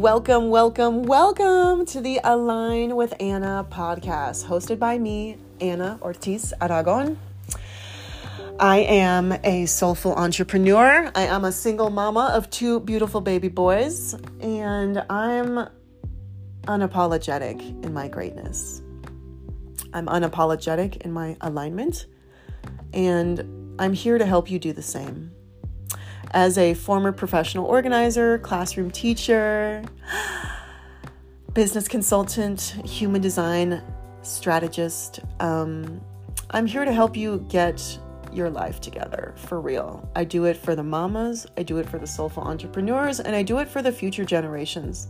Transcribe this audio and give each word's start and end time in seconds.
Welcome, 0.00 0.48
welcome, 0.48 1.02
welcome 1.02 1.84
to 1.84 2.00
the 2.00 2.20
Align 2.24 2.96
with 2.96 3.12
Anna 3.20 3.66
podcast, 3.70 4.46
hosted 4.46 4.78
by 4.78 4.96
me, 4.96 5.36
Anna 5.60 5.98
Ortiz 6.00 6.54
Aragon. 6.58 7.18
I 8.58 8.78
am 8.78 9.32
a 9.44 9.66
soulful 9.66 10.14
entrepreneur. 10.14 11.12
I 11.14 11.26
am 11.26 11.44
a 11.44 11.52
single 11.52 11.90
mama 11.90 12.30
of 12.32 12.48
two 12.48 12.80
beautiful 12.80 13.20
baby 13.20 13.48
boys, 13.48 14.16
and 14.40 15.04
I'm 15.10 15.68
unapologetic 16.62 17.60
in 17.84 17.92
my 17.92 18.08
greatness. 18.08 18.80
I'm 19.92 20.06
unapologetic 20.06 20.96
in 21.02 21.12
my 21.12 21.36
alignment, 21.42 22.06
and 22.94 23.76
I'm 23.78 23.92
here 23.92 24.16
to 24.16 24.24
help 24.24 24.50
you 24.50 24.58
do 24.58 24.72
the 24.72 24.80
same 24.80 25.30
as 26.32 26.58
a 26.58 26.74
former 26.74 27.12
professional 27.12 27.66
organizer, 27.66 28.38
classroom 28.38 28.90
teacher, 28.90 29.82
business 31.54 31.88
consultant, 31.88 32.60
human 32.84 33.20
design 33.20 33.82
strategist. 34.22 35.20
Um, 35.40 36.00
I'm 36.50 36.66
here 36.66 36.84
to 36.84 36.92
help 36.92 37.16
you 37.16 37.44
get 37.48 37.98
your 38.32 38.50
life 38.50 38.80
together 38.80 39.34
for 39.36 39.60
real. 39.60 40.08
I 40.14 40.24
do 40.24 40.44
it 40.44 40.56
for 40.56 40.74
the 40.74 40.82
mamas, 40.82 41.46
I 41.56 41.62
do 41.62 41.78
it 41.78 41.88
for 41.88 41.98
the 41.98 42.06
soulful 42.06 42.44
entrepreneurs, 42.44 43.20
and 43.20 43.34
I 43.34 43.42
do 43.42 43.58
it 43.58 43.68
for 43.68 43.82
the 43.82 43.92
future 43.92 44.24
generations. 44.24 45.08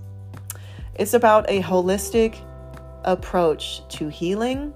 It's 0.95 1.15
about 1.15 1.49
a 1.49 1.63
holistic 1.63 2.39
approach 3.05 3.87
to 3.89 4.09
healing, 4.09 4.75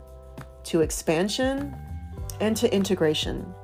to 0.65 0.81
expansion, 0.81 1.75
and 2.41 2.57
to 2.57 2.73
integration. 2.75 3.55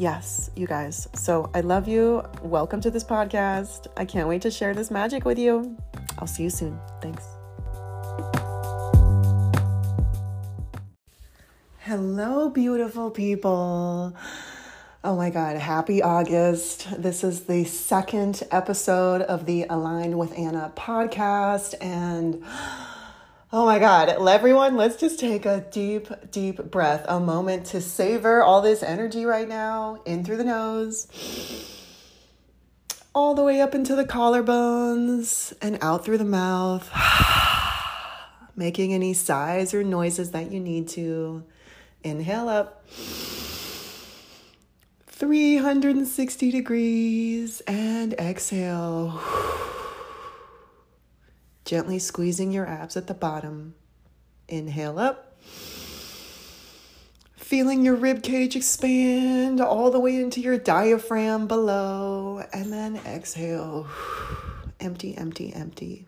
Yes, 0.00 0.50
you 0.56 0.66
guys. 0.66 1.06
So 1.12 1.50
I 1.52 1.60
love 1.60 1.86
you. 1.86 2.24
Welcome 2.40 2.80
to 2.80 2.90
this 2.90 3.04
podcast. 3.04 3.86
I 3.98 4.06
can't 4.06 4.28
wait 4.28 4.40
to 4.40 4.50
share 4.50 4.72
this 4.72 4.90
magic 4.90 5.26
with 5.26 5.38
you. 5.38 5.76
I'll 6.18 6.26
see 6.26 6.44
you 6.44 6.48
soon. 6.48 6.80
Thanks. 7.02 7.26
Hello, 11.80 12.48
beautiful 12.48 13.10
people. 13.10 14.16
Oh 15.04 15.16
my 15.16 15.28
God, 15.28 15.58
happy 15.58 16.00
August. 16.02 16.88
This 16.96 17.22
is 17.22 17.44
the 17.44 17.64
second 17.64 18.42
episode 18.50 19.20
of 19.20 19.44
the 19.44 19.66
Align 19.68 20.16
with 20.16 20.32
Anna 20.38 20.72
podcast. 20.76 21.74
And 21.78 22.42
Oh 23.52 23.66
my 23.66 23.80
God, 23.80 24.10
everyone, 24.28 24.76
let's 24.76 24.94
just 24.94 25.18
take 25.18 25.44
a 25.44 25.66
deep, 25.72 26.06
deep 26.30 26.70
breath, 26.70 27.04
a 27.08 27.18
moment 27.18 27.66
to 27.66 27.80
savor 27.80 28.44
all 28.44 28.62
this 28.62 28.80
energy 28.80 29.24
right 29.24 29.48
now 29.48 30.00
in 30.06 30.24
through 30.24 30.36
the 30.36 30.44
nose, 30.44 31.08
all 33.12 33.34
the 33.34 33.42
way 33.42 33.60
up 33.60 33.74
into 33.74 33.96
the 33.96 34.04
collarbones 34.04 35.52
and 35.60 35.78
out 35.82 36.04
through 36.04 36.18
the 36.18 36.24
mouth, 36.24 36.88
making 38.54 38.94
any 38.94 39.12
sighs 39.12 39.74
or 39.74 39.82
noises 39.82 40.30
that 40.30 40.52
you 40.52 40.60
need 40.60 40.86
to. 40.90 41.42
Inhale 42.04 42.48
up. 42.48 42.88
360 45.08 46.52
degrees 46.52 47.62
and 47.62 48.14
exhale 48.14 49.20
gently 51.70 52.00
squeezing 52.00 52.50
your 52.50 52.66
abs 52.66 52.96
at 52.96 53.06
the 53.06 53.14
bottom. 53.14 53.76
Inhale 54.48 54.98
up. 54.98 55.36
Feeling 57.36 57.84
your 57.84 57.94
rib 57.94 58.24
cage 58.24 58.56
expand 58.56 59.60
all 59.60 59.92
the 59.92 60.00
way 60.00 60.16
into 60.16 60.40
your 60.40 60.58
diaphragm 60.58 61.46
below. 61.46 62.42
And 62.52 62.72
then 62.72 62.96
exhale. 63.06 63.86
Empty, 64.80 65.16
empty, 65.16 65.52
empty. 65.54 66.06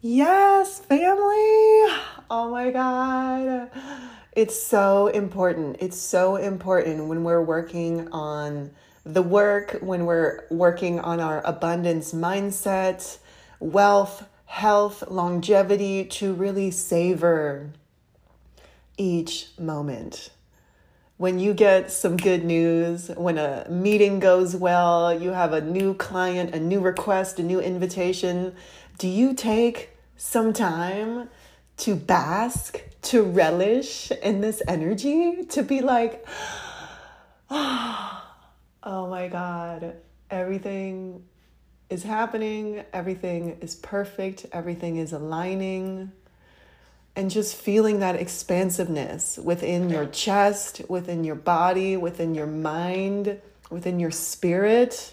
Yes, 0.00 0.78
family. 0.78 1.92
Oh 2.30 2.48
my 2.50 2.70
God. 2.70 3.70
It's 4.32 4.58
so 4.58 5.08
important. 5.08 5.76
It's 5.80 5.98
so 5.98 6.36
important 6.36 7.08
when 7.08 7.22
we're 7.22 7.42
working 7.42 8.08
on 8.12 8.70
the 9.04 9.22
work, 9.22 9.76
when 9.82 10.06
we're 10.06 10.46
working 10.50 11.00
on 11.00 11.20
our 11.20 11.42
abundance 11.44 12.14
mindset 12.14 13.18
wealth, 13.60 14.28
health, 14.46 15.04
longevity 15.08 16.04
to 16.04 16.32
really 16.32 16.70
savor 16.70 17.70
each 18.96 19.48
moment. 19.58 20.30
When 21.16 21.38
you 21.38 21.52
get 21.52 21.90
some 21.90 22.16
good 22.16 22.44
news, 22.44 23.08
when 23.16 23.38
a 23.38 23.66
meeting 23.68 24.20
goes 24.20 24.54
well, 24.54 25.12
you 25.12 25.30
have 25.30 25.52
a 25.52 25.60
new 25.60 25.94
client, 25.94 26.54
a 26.54 26.60
new 26.60 26.80
request, 26.80 27.40
a 27.40 27.42
new 27.42 27.60
invitation, 27.60 28.54
do 28.98 29.08
you 29.08 29.34
take 29.34 29.90
some 30.16 30.52
time 30.52 31.28
to 31.78 31.94
bask, 31.94 32.82
to 33.02 33.22
relish 33.22 34.10
in 34.10 34.40
this 34.40 34.62
energy, 34.66 35.44
to 35.44 35.62
be 35.62 35.80
like, 35.80 36.26
oh 37.50 38.22
my 38.82 39.28
God, 39.28 39.96
everything 40.30 41.24
is 41.90 42.02
happening, 42.02 42.84
everything 42.92 43.58
is 43.60 43.74
perfect, 43.74 44.46
everything 44.52 44.96
is 44.96 45.12
aligning, 45.12 46.12
and 47.16 47.30
just 47.30 47.56
feeling 47.56 48.00
that 48.00 48.14
expansiveness 48.14 49.38
within 49.38 49.88
your 49.90 50.06
chest, 50.06 50.82
within 50.88 51.24
your 51.24 51.34
body, 51.34 51.96
within 51.96 52.34
your 52.34 52.46
mind, 52.46 53.40
within 53.70 53.98
your 53.98 54.10
spirit. 54.10 55.12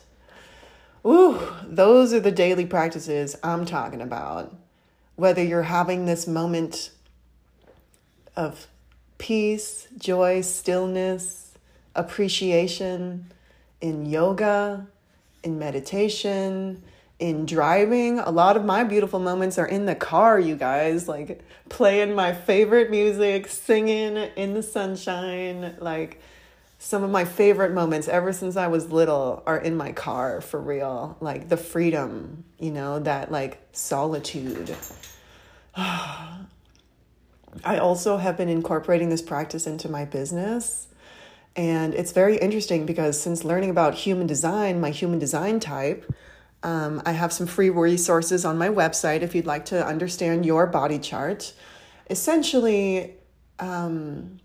Ooh, 1.05 1.39
those 1.63 2.13
are 2.13 2.19
the 2.19 2.31
daily 2.31 2.65
practices 2.65 3.35
I'm 3.43 3.65
talking 3.65 4.01
about. 4.01 4.55
Whether 5.15 5.43
you're 5.43 5.63
having 5.63 6.05
this 6.05 6.27
moment 6.27 6.91
of 8.35 8.67
peace, 9.17 9.87
joy, 9.97 10.41
stillness, 10.41 11.53
appreciation 11.95 13.31
in 13.79 14.05
yoga, 14.05 14.87
in 15.45 15.59
meditation, 15.59 16.83
in 17.19 17.45
driving. 17.45 18.19
A 18.19 18.31
lot 18.31 18.57
of 18.57 18.65
my 18.65 18.83
beautiful 18.83 19.19
moments 19.19 19.57
are 19.57 19.67
in 19.67 19.85
the 19.85 19.95
car, 19.95 20.39
you 20.39 20.55
guys, 20.55 21.07
like 21.07 21.41
playing 21.69 22.13
my 22.13 22.33
favorite 22.33 22.89
music, 22.89 23.47
singing 23.47 24.17
in 24.17 24.53
the 24.53 24.63
sunshine. 24.63 25.75
Like 25.79 26.19
some 26.77 27.03
of 27.03 27.09
my 27.09 27.23
favorite 27.23 27.71
moments 27.71 28.07
ever 28.07 28.33
since 28.33 28.57
I 28.57 28.67
was 28.67 28.91
little 28.91 29.43
are 29.45 29.57
in 29.57 29.77
my 29.77 29.91
car 29.91 30.41
for 30.41 30.59
real. 30.59 31.15
Like 31.21 31.47
the 31.47 31.57
freedom, 31.57 32.43
you 32.59 32.71
know, 32.71 32.99
that 32.99 33.31
like 33.31 33.61
solitude. 33.71 34.75
I 37.63 37.77
also 37.77 38.17
have 38.17 38.35
been 38.35 38.49
incorporating 38.49 39.07
this 39.07 39.21
practice 39.21 39.65
into 39.65 39.87
my 39.87 40.03
business. 40.03 40.87
And 41.55 41.93
it's 41.93 42.11
very 42.11 42.37
interesting 42.37 42.85
because 42.85 43.19
since 43.19 43.45
learning 43.45 43.69
about 43.69 43.95
human 43.95 44.27
design, 44.27 44.81
my 44.81 44.89
human 44.89 45.19
design 45.19 45.59
type, 45.59 46.11
um, 46.63 47.01
I 47.05 47.11
have 47.11 47.31
some 47.31 47.47
free 47.47 47.69
resources 47.69 48.43
on 48.43 48.57
my 48.57 48.69
website 48.69 49.21
if 49.21 49.33
you'd 49.33 49.45
like 49.45 49.65
to 49.65 49.85
understand 49.85 50.45
your 50.45 50.67
body 50.67 50.99
chart. 50.99 51.53
Essentially, 52.09 53.13
um, 53.59 54.39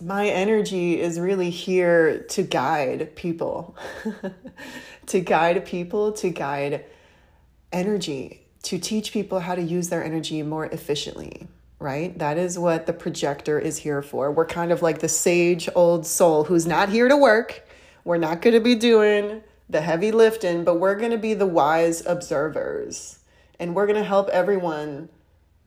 my 0.00 0.28
energy 0.28 1.00
is 1.00 1.20
really 1.20 1.50
here 1.50 2.20
to 2.30 2.42
guide 2.42 3.14
people, 3.14 3.76
to 5.06 5.20
guide 5.20 5.66
people, 5.66 6.12
to 6.12 6.30
guide 6.30 6.84
energy, 7.72 8.42
to 8.62 8.78
teach 8.78 9.12
people 9.12 9.40
how 9.40 9.54
to 9.54 9.62
use 9.62 9.88
their 9.88 10.02
energy 10.02 10.42
more 10.42 10.66
efficiently 10.66 11.46
right? 11.78 12.18
That 12.18 12.38
is 12.38 12.58
what 12.58 12.86
the 12.86 12.92
projector 12.92 13.58
is 13.58 13.78
here 13.78 14.02
for. 14.02 14.32
We're 14.32 14.46
kind 14.46 14.72
of 14.72 14.82
like 14.82 14.98
the 14.98 15.08
sage 15.08 15.68
old 15.74 16.06
soul 16.06 16.44
who's 16.44 16.66
not 16.66 16.88
here 16.88 17.08
to 17.08 17.16
work. 17.16 17.66
We're 18.04 18.18
not 18.18 18.42
going 18.42 18.54
to 18.54 18.60
be 18.60 18.74
doing 18.74 19.42
the 19.68 19.80
heavy 19.80 20.10
lifting, 20.10 20.64
but 20.64 20.80
we're 20.80 20.96
going 20.96 21.10
to 21.10 21.18
be 21.18 21.34
the 21.34 21.46
wise 21.46 22.04
observers. 22.06 23.20
And 23.60 23.74
we're 23.74 23.86
going 23.86 23.98
to 23.98 24.04
help 24.04 24.28
everyone 24.30 25.08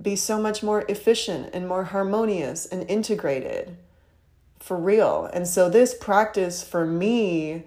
be 0.02 0.16
so 0.16 0.42
much 0.42 0.64
more 0.64 0.84
efficient 0.90 1.50
and 1.54 1.68
more 1.68 1.86
harmonious 1.86 2.66
and 2.66 2.90
integrated 2.90 3.78
for 4.60 4.78
real. 4.78 5.30
And 5.34 5.48
so, 5.48 5.70
this 5.70 5.94
practice 5.94 6.64
for 6.64 6.86
me 6.86 7.64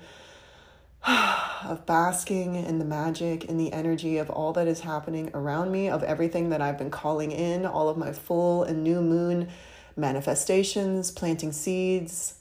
of 1.64 1.84
basking 1.86 2.56
in 2.56 2.78
the 2.78 2.84
magic 2.84 3.48
and 3.48 3.60
the 3.60 3.72
energy 3.72 4.18
of 4.18 4.30
all 4.30 4.52
that 4.54 4.66
is 4.66 4.80
happening 4.80 5.30
around 5.34 5.70
me, 5.70 5.88
of 5.88 6.02
everything 6.02 6.50
that 6.50 6.62
I've 6.62 6.78
been 6.78 6.90
calling 6.90 7.30
in, 7.30 7.66
all 7.66 7.88
of 7.88 7.98
my 7.98 8.12
full 8.12 8.64
and 8.64 8.82
new 8.82 9.02
moon 9.02 9.48
manifestations, 9.96 11.10
planting 11.10 11.52
seeds. 11.52 12.36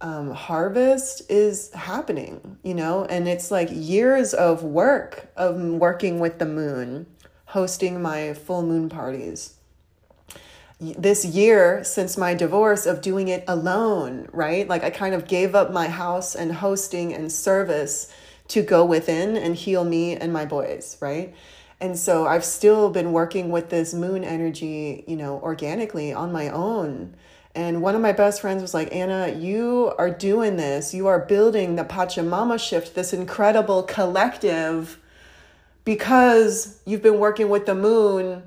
Um, 0.00 0.30
harvest 0.32 1.28
is 1.30 1.72
happening, 1.72 2.58
you 2.62 2.74
know, 2.74 3.06
and 3.06 3.26
it's 3.26 3.50
like 3.50 3.70
years 3.72 4.34
of 4.34 4.62
work 4.62 5.28
of 5.36 5.56
working 5.56 6.20
with 6.20 6.38
the 6.38 6.46
moon, 6.46 7.06
hosting 7.46 8.02
my 8.02 8.34
full 8.34 8.62
moon 8.62 8.88
parties 8.88 9.55
this 10.80 11.24
year 11.24 11.82
since 11.84 12.18
my 12.18 12.34
divorce 12.34 12.84
of 12.84 13.00
doing 13.00 13.28
it 13.28 13.44
alone, 13.48 14.28
right? 14.32 14.68
Like 14.68 14.84
I 14.84 14.90
kind 14.90 15.14
of 15.14 15.26
gave 15.26 15.54
up 15.54 15.72
my 15.72 15.88
house 15.88 16.34
and 16.34 16.52
hosting 16.52 17.14
and 17.14 17.32
service 17.32 18.12
to 18.48 18.62
go 18.62 18.84
within 18.84 19.36
and 19.36 19.54
heal 19.56 19.84
me 19.84 20.14
and 20.16 20.32
my 20.32 20.44
boys, 20.44 20.96
right? 21.00 21.34
And 21.80 21.98
so 21.98 22.26
I've 22.26 22.44
still 22.44 22.90
been 22.90 23.12
working 23.12 23.50
with 23.50 23.70
this 23.70 23.92
moon 23.92 24.24
energy, 24.24 25.04
you 25.06 25.16
know, 25.16 25.40
organically 25.40 26.12
on 26.12 26.32
my 26.32 26.48
own. 26.48 27.14
And 27.54 27.80
one 27.80 27.94
of 27.94 28.02
my 28.02 28.12
best 28.12 28.40
friends 28.42 28.60
was 28.60 28.74
like, 28.74 28.94
Anna, 28.94 29.34
you 29.34 29.92
are 29.98 30.10
doing 30.10 30.56
this. 30.56 30.92
You 30.92 31.06
are 31.06 31.20
building 31.20 31.76
the 31.76 31.84
Pachamama 31.84 32.60
shift, 32.60 32.94
this 32.94 33.12
incredible 33.14 33.82
collective, 33.82 34.98
because 35.84 36.80
you've 36.84 37.02
been 37.02 37.18
working 37.18 37.48
with 37.48 37.64
the 37.64 37.74
moon 37.74 38.42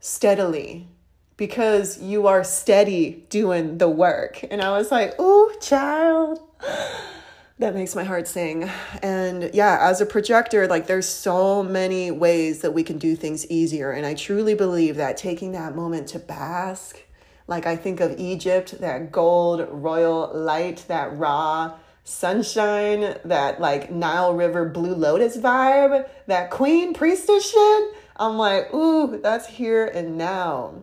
steadily, 0.00 0.88
because 1.36 2.00
you 2.00 2.26
are 2.26 2.44
steady 2.44 3.24
doing 3.28 3.78
the 3.78 3.88
work. 3.88 4.44
And 4.50 4.62
I 4.62 4.70
was 4.76 4.90
like, 4.90 5.14
oh, 5.18 5.52
child 5.60 6.40
that 7.58 7.74
makes 7.74 7.94
my 7.94 8.04
heart 8.04 8.26
sing. 8.26 8.70
And 9.02 9.50
yeah, 9.54 9.78
as 9.80 10.00
a 10.00 10.06
projector, 10.06 10.66
like 10.66 10.86
there's 10.86 11.08
so 11.08 11.62
many 11.62 12.10
ways 12.10 12.60
that 12.60 12.72
we 12.72 12.82
can 12.82 12.98
do 12.98 13.16
things 13.16 13.48
easier. 13.50 13.90
And 13.90 14.04
I 14.04 14.14
truly 14.14 14.54
believe 14.54 14.96
that 14.96 15.16
taking 15.16 15.52
that 15.52 15.76
moment 15.76 16.08
to 16.08 16.18
bask, 16.18 17.02
like 17.46 17.66
I 17.66 17.76
think 17.76 18.00
of 18.00 18.18
Egypt, 18.18 18.80
that 18.80 19.12
gold 19.12 19.68
royal 19.70 20.30
light, 20.34 20.84
that 20.88 21.16
raw 21.16 21.78
sunshine, 22.04 23.16
that 23.24 23.60
like 23.60 23.90
Nile 23.90 24.34
River 24.34 24.68
blue 24.68 24.94
lotus 24.94 25.36
vibe, 25.36 26.08
that 26.26 26.50
queen 26.50 26.92
priestess 26.92 27.50
shit. 27.50 27.94
I'm 28.16 28.36
like, 28.36 28.72
ooh, 28.74 29.20
that's 29.22 29.46
here 29.46 29.86
and 29.86 30.16
now. 30.16 30.82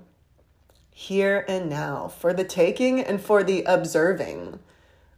Here 0.92 1.46
and 1.48 1.70
now 1.70 2.08
for 2.08 2.34
the 2.34 2.44
taking 2.44 3.00
and 3.00 3.22
for 3.22 3.44
the 3.44 3.64
observing. 3.64 4.60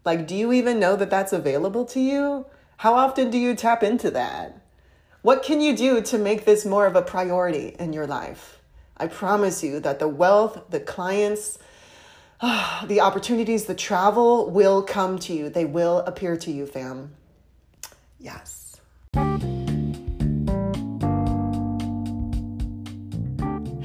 Like, 0.05 0.27
do 0.27 0.35
you 0.35 0.51
even 0.53 0.79
know 0.79 0.95
that 0.95 1.09
that's 1.09 1.33
available 1.33 1.85
to 1.85 1.99
you? 1.99 2.45
How 2.77 2.95
often 2.95 3.29
do 3.29 3.37
you 3.37 3.55
tap 3.55 3.83
into 3.83 4.11
that? 4.11 4.61
What 5.21 5.43
can 5.43 5.61
you 5.61 5.75
do 5.75 6.01
to 6.01 6.17
make 6.17 6.43
this 6.45 6.65
more 6.65 6.85
of 6.85 6.95
a 6.95 7.01
priority 7.01 7.75
in 7.79 7.93
your 7.93 8.07
life? 8.07 8.59
I 8.97 9.07
promise 9.07 9.63
you 9.63 9.79
that 9.79 9.99
the 9.99 10.07
wealth, 10.07 10.69
the 10.69 10.79
clients, 10.79 11.57
the 12.41 12.99
opportunities, 13.01 13.65
the 13.65 13.75
travel 13.75 14.49
will 14.49 14.83
come 14.83 15.17
to 15.19 15.33
you. 15.33 15.49
They 15.49 15.65
will 15.65 15.99
appear 15.99 16.35
to 16.37 16.51
you, 16.51 16.65
fam. 16.65 17.15
Yes. 18.19 18.62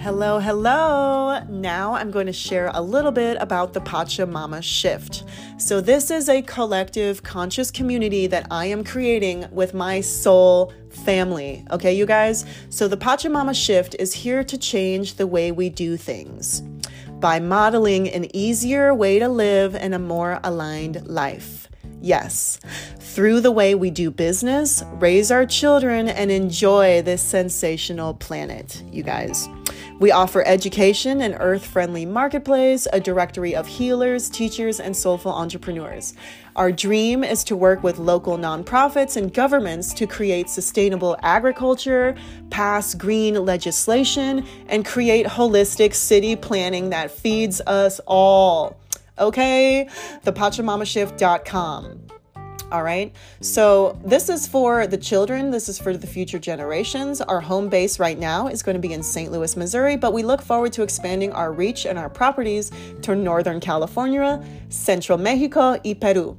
Hello, 0.08 0.38
hello. 0.38 1.38
Now 1.50 1.92
I'm 1.92 2.10
going 2.10 2.24
to 2.24 2.32
share 2.32 2.70
a 2.72 2.80
little 2.80 3.12
bit 3.12 3.36
about 3.40 3.74
the 3.74 3.82
Pachamama 3.82 4.62
Shift. 4.62 5.24
So, 5.58 5.82
this 5.82 6.10
is 6.10 6.30
a 6.30 6.40
collective 6.40 7.22
conscious 7.22 7.70
community 7.70 8.26
that 8.26 8.46
I 8.50 8.64
am 8.64 8.84
creating 8.84 9.44
with 9.52 9.74
my 9.74 10.00
soul 10.00 10.72
family. 10.88 11.62
Okay, 11.70 11.92
you 11.92 12.06
guys? 12.06 12.46
So, 12.70 12.88
the 12.88 12.96
Pachamama 12.96 13.54
Shift 13.54 13.96
is 13.98 14.14
here 14.14 14.42
to 14.44 14.56
change 14.56 15.16
the 15.16 15.26
way 15.26 15.52
we 15.52 15.68
do 15.68 15.98
things 15.98 16.62
by 17.20 17.38
modeling 17.38 18.08
an 18.08 18.34
easier 18.34 18.94
way 18.94 19.18
to 19.18 19.28
live 19.28 19.74
and 19.74 19.94
a 19.94 19.98
more 19.98 20.40
aligned 20.42 21.06
life. 21.06 21.68
Yes, 22.00 22.60
through 22.98 23.42
the 23.42 23.50
way 23.50 23.74
we 23.74 23.90
do 23.90 24.10
business, 24.10 24.82
raise 24.94 25.30
our 25.30 25.44
children, 25.44 26.08
and 26.08 26.30
enjoy 26.30 27.02
this 27.02 27.20
sensational 27.20 28.14
planet, 28.14 28.82
you 28.90 29.02
guys. 29.02 29.50
We 29.98 30.12
offer 30.12 30.44
education, 30.46 31.20
an 31.20 31.34
earth 31.34 31.66
friendly 31.66 32.06
marketplace, 32.06 32.86
a 32.92 33.00
directory 33.00 33.56
of 33.56 33.66
healers, 33.66 34.30
teachers, 34.30 34.78
and 34.78 34.96
soulful 34.96 35.32
entrepreneurs. 35.32 36.14
Our 36.54 36.70
dream 36.70 37.24
is 37.24 37.42
to 37.44 37.56
work 37.56 37.82
with 37.82 37.98
local 37.98 38.38
nonprofits 38.38 39.16
and 39.16 39.34
governments 39.34 39.92
to 39.94 40.06
create 40.06 40.50
sustainable 40.50 41.16
agriculture, 41.22 42.14
pass 42.50 42.94
green 42.94 43.44
legislation, 43.44 44.46
and 44.68 44.84
create 44.84 45.26
holistic 45.26 45.94
city 45.94 46.36
planning 46.36 46.90
that 46.90 47.10
feeds 47.10 47.60
us 47.66 48.00
all. 48.06 48.76
Okay? 49.18 49.88
ThePachamamashift.com. 50.24 52.07
All 52.70 52.82
right. 52.82 53.14
So, 53.40 53.98
this 54.04 54.28
is 54.28 54.46
for 54.46 54.86
the 54.86 54.98
children. 54.98 55.50
This 55.50 55.70
is 55.70 55.78
for 55.78 55.96
the 55.96 56.06
future 56.06 56.38
generations. 56.38 57.20
Our 57.22 57.40
home 57.40 57.68
base 57.68 57.98
right 57.98 58.18
now 58.18 58.48
is 58.48 58.62
going 58.62 58.74
to 58.74 58.80
be 58.80 58.92
in 58.92 59.02
St. 59.02 59.32
Louis, 59.32 59.56
Missouri, 59.56 59.96
but 59.96 60.12
we 60.12 60.22
look 60.22 60.42
forward 60.42 60.74
to 60.74 60.82
expanding 60.82 61.32
our 61.32 61.50
reach 61.50 61.86
and 61.86 61.98
our 61.98 62.10
properties 62.10 62.70
to 63.02 63.14
Northern 63.14 63.58
California, 63.60 64.44
Central 64.68 65.16
Mexico, 65.16 65.80
and 65.82 66.00
Peru. 66.00 66.38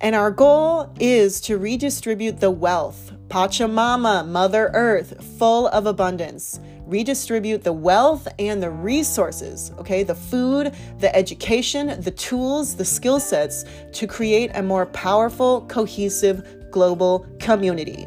And 0.00 0.16
our 0.16 0.32
goal 0.32 0.92
is 0.98 1.40
to 1.42 1.58
redistribute 1.58 2.40
the 2.40 2.50
wealth, 2.50 3.12
Pachamama, 3.28 4.26
Mother 4.26 4.70
Earth, 4.74 5.24
full 5.38 5.68
of 5.68 5.86
abundance 5.86 6.58
redistribute 6.92 7.64
the 7.64 7.72
wealth 7.72 8.28
and 8.38 8.62
the 8.62 8.70
resources, 8.70 9.72
okay, 9.78 10.02
the 10.02 10.14
food, 10.14 10.74
the 10.98 11.14
education, 11.16 11.98
the 12.02 12.10
tools, 12.10 12.76
the 12.76 12.84
skill 12.84 13.18
sets 13.18 13.64
to 13.92 14.06
create 14.06 14.50
a 14.54 14.62
more 14.62 14.84
powerful, 14.86 15.62
cohesive 15.62 16.70
global 16.70 17.26
community. 17.40 18.06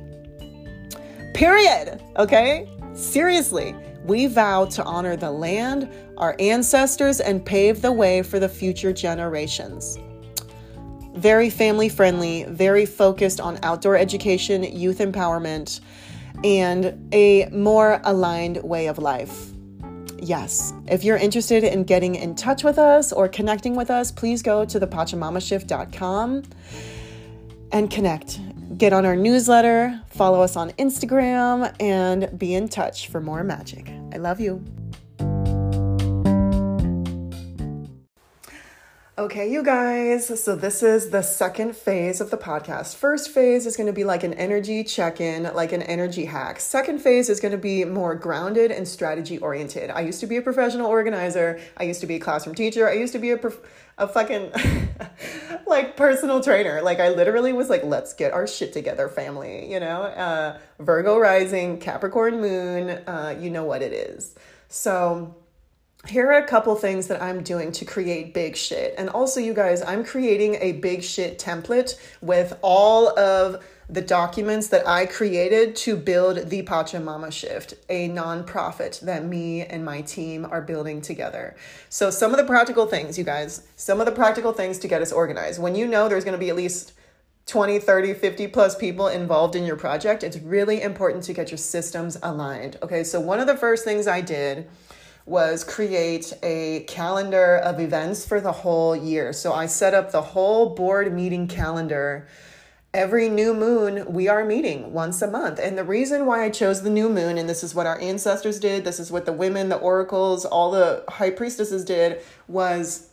Period, 1.33 1.99
okay? 2.17 2.69
Seriously, 2.93 3.75
we 4.05 4.27
vow 4.27 4.65
to 4.65 4.83
honor 4.83 5.17
the 5.17 5.31
land, 5.31 5.89
our 6.17 6.35
ancestors, 6.39 7.19
and 7.19 7.43
pave 7.43 7.81
the 7.81 7.91
way 7.91 8.21
for 8.21 8.39
the 8.39 8.47
future 8.47 8.93
generations 8.93 9.97
very 11.15 11.49
family 11.49 11.87
friendly, 11.87 12.43
very 12.43 12.85
focused 12.85 13.39
on 13.39 13.57
outdoor 13.63 13.95
education, 13.95 14.63
youth 14.63 14.97
empowerment, 14.99 15.79
and 16.43 17.13
a 17.13 17.47
more 17.49 18.01
aligned 18.03 18.63
way 18.63 18.87
of 18.87 18.97
life. 18.97 19.51
Yes, 20.19 20.73
if 20.87 21.03
you're 21.03 21.17
interested 21.17 21.63
in 21.63 21.83
getting 21.83 22.15
in 22.15 22.35
touch 22.35 22.63
with 22.63 22.79
us 22.79 23.13
or 23.13 23.27
connecting 23.27 23.75
with 23.75 23.91
us, 23.91 24.11
please 24.11 24.41
go 24.41 24.65
to 24.65 24.79
thepachamamashift.com 24.79 26.43
and 27.71 27.91
connect. 27.91 28.39
Get 28.77 28.93
on 28.93 29.05
our 29.05 29.15
newsletter, 29.15 30.01
follow 30.09 30.41
us 30.41 30.55
on 30.55 30.71
Instagram, 30.71 31.73
and 31.79 32.37
be 32.37 32.55
in 32.55 32.67
touch 32.67 33.09
for 33.09 33.21
more 33.21 33.43
magic. 33.43 33.89
I 34.13 34.17
love 34.17 34.39
you. 34.39 34.63
Okay, 39.17 39.49
you 39.49 39.63
guys, 39.63 40.43
so 40.43 40.57
this 40.57 40.83
is 40.83 41.09
the 41.09 41.21
second 41.21 41.73
phase 41.77 42.19
of 42.19 42.31
the 42.31 42.37
podcast. 42.37 42.97
First 42.97 43.29
phase 43.29 43.65
is 43.65 43.77
going 43.77 43.87
to 43.87 43.93
be 43.93 44.03
like 44.03 44.25
an 44.25 44.33
energy 44.33 44.83
check 44.83 45.21
in, 45.21 45.43
like 45.53 45.71
an 45.71 45.81
energy 45.83 46.25
hack. 46.25 46.59
Second 46.59 46.99
phase 46.99 47.29
is 47.29 47.39
going 47.39 47.53
to 47.53 47.57
be 47.57 47.85
more 47.85 48.13
grounded 48.13 48.71
and 48.71 48.85
strategy 48.85 49.37
oriented. 49.37 49.89
I 49.89 50.01
used 50.01 50.19
to 50.19 50.27
be 50.27 50.35
a 50.35 50.41
professional 50.41 50.87
organizer, 50.87 51.61
I 51.77 51.83
used 51.83 52.01
to 52.01 52.07
be 52.07 52.17
a 52.17 52.19
classroom 52.19 52.55
teacher, 52.55 52.89
I 52.89 52.95
used 52.95 53.13
to 53.13 53.19
be 53.19 53.31
a, 53.31 53.37
prof- 53.37 53.61
a 53.97 54.05
fucking 54.05 54.51
like 55.65 55.95
personal 55.95 56.41
trainer. 56.41 56.81
Like, 56.81 56.99
I 56.99 57.07
literally 57.07 57.53
was 57.53 57.69
like, 57.69 57.85
let's 57.85 58.13
get 58.13 58.33
our 58.33 58.45
shit 58.45 58.73
together, 58.73 59.07
family, 59.07 59.71
you 59.71 59.79
know? 59.79 60.01
Uh, 60.01 60.59
Virgo 60.79 61.17
rising, 61.17 61.79
Capricorn 61.79 62.41
moon, 62.41 62.89
uh, 62.89 63.33
you 63.39 63.49
know 63.49 63.63
what 63.63 63.81
it 63.81 63.93
is. 63.93 64.35
So, 64.67 65.37
here 66.07 66.27
are 66.27 66.37
a 66.43 66.47
couple 66.47 66.75
things 66.75 67.07
that 67.07 67.21
I'm 67.21 67.43
doing 67.43 67.71
to 67.73 67.85
create 67.85 68.33
big 68.33 68.55
shit. 68.55 68.95
And 68.97 69.09
also, 69.09 69.39
you 69.39 69.53
guys, 69.53 69.81
I'm 69.81 70.03
creating 70.03 70.55
a 70.61 70.73
big 70.73 71.03
shit 71.03 71.39
template 71.39 71.99
with 72.21 72.57
all 72.61 73.17
of 73.17 73.63
the 73.87 74.01
documents 74.01 74.69
that 74.69 74.87
I 74.87 75.05
created 75.05 75.75
to 75.77 75.95
build 75.95 76.49
the 76.49 76.63
Pachamama 76.63 77.31
Shift, 77.31 77.75
a 77.87 78.09
nonprofit 78.09 78.99
that 79.01 79.25
me 79.25 79.61
and 79.61 79.85
my 79.85 80.01
team 80.01 80.45
are 80.49 80.61
building 80.61 81.01
together. 81.01 81.55
So, 81.89 82.09
some 82.09 82.31
of 82.31 82.37
the 82.37 82.45
practical 82.45 82.87
things, 82.87 83.17
you 83.17 83.23
guys, 83.23 83.67
some 83.75 83.99
of 83.99 84.05
the 84.05 84.11
practical 84.11 84.53
things 84.53 84.79
to 84.79 84.87
get 84.87 85.01
us 85.01 85.11
organized. 85.11 85.61
When 85.61 85.75
you 85.75 85.87
know 85.87 86.09
there's 86.09 86.23
going 86.23 86.37
to 86.37 86.43
be 86.43 86.49
at 86.49 86.55
least 86.55 86.93
20, 87.45 87.77
30, 87.77 88.15
50 88.15 88.47
plus 88.47 88.75
people 88.75 89.07
involved 89.07 89.55
in 89.55 89.65
your 89.65 89.75
project, 89.75 90.23
it's 90.23 90.37
really 90.37 90.81
important 90.81 91.23
to 91.25 91.33
get 91.33 91.51
your 91.51 91.59
systems 91.59 92.17
aligned. 92.23 92.77
Okay, 92.81 93.03
so 93.03 93.19
one 93.19 93.39
of 93.39 93.45
the 93.45 93.55
first 93.55 93.83
things 93.83 94.07
I 94.07 94.21
did 94.21 94.67
was 95.25 95.63
create 95.63 96.33
a 96.43 96.81
calendar 96.87 97.57
of 97.57 97.79
events 97.79 98.25
for 98.25 98.39
the 98.39 98.51
whole 98.51 98.95
year. 98.95 99.33
So 99.33 99.53
I 99.53 99.65
set 99.65 99.93
up 99.93 100.11
the 100.11 100.21
whole 100.21 100.75
board 100.75 101.11
meeting 101.13 101.47
calendar. 101.47 102.27
Every 102.93 103.27
new 103.27 103.53
moon, 103.53 104.05
we 104.13 104.27
are 104.27 104.45
meeting 104.45 104.93
once 104.93 105.21
a 105.21 105.29
month. 105.29 105.59
And 105.59 105.77
the 105.77 105.83
reason 105.83 106.25
why 106.25 106.43
I 106.43 106.49
chose 106.49 106.81
the 106.81 106.89
new 106.89 107.09
moon, 107.09 107.37
and 107.37 107.49
this 107.49 107.63
is 107.63 107.75
what 107.75 107.87
our 107.87 107.99
ancestors 107.99 108.59
did, 108.59 108.85
this 108.85 108.99
is 108.99 109.11
what 109.11 109.25
the 109.25 109.33
women, 109.33 109.69
the 109.69 109.77
oracles, 109.77 110.45
all 110.45 110.71
the 110.71 111.03
high 111.09 111.31
priestesses 111.31 111.83
did, 111.83 112.21
was 112.47 113.09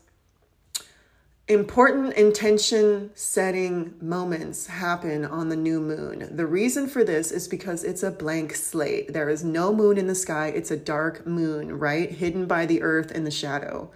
Important 1.52 2.14
intention 2.14 3.10
setting 3.14 3.92
moments 4.00 4.66
happen 4.66 5.26
on 5.26 5.50
the 5.50 5.56
new 5.56 5.80
moon. 5.80 6.34
The 6.34 6.46
reason 6.46 6.88
for 6.88 7.04
this 7.04 7.30
is 7.30 7.46
because 7.46 7.84
it's 7.84 8.02
a 8.02 8.10
blank 8.10 8.54
slate. 8.54 9.12
There 9.12 9.28
is 9.28 9.44
no 9.44 9.70
moon 9.70 9.98
in 9.98 10.06
the 10.06 10.14
sky, 10.14 10.46
it's 10.46 10.70
a 10.70 10.78
dark 10.78 11.26
moon, 11.26 11.78
right? 11.78 12.10
Hidden 12.10 12.46
by 12.46 12.64
the 12.64 12.80
earth 12.80 13.10
and 13.10 13.26
the 13.26 13.30
shadow. 13.30 13.90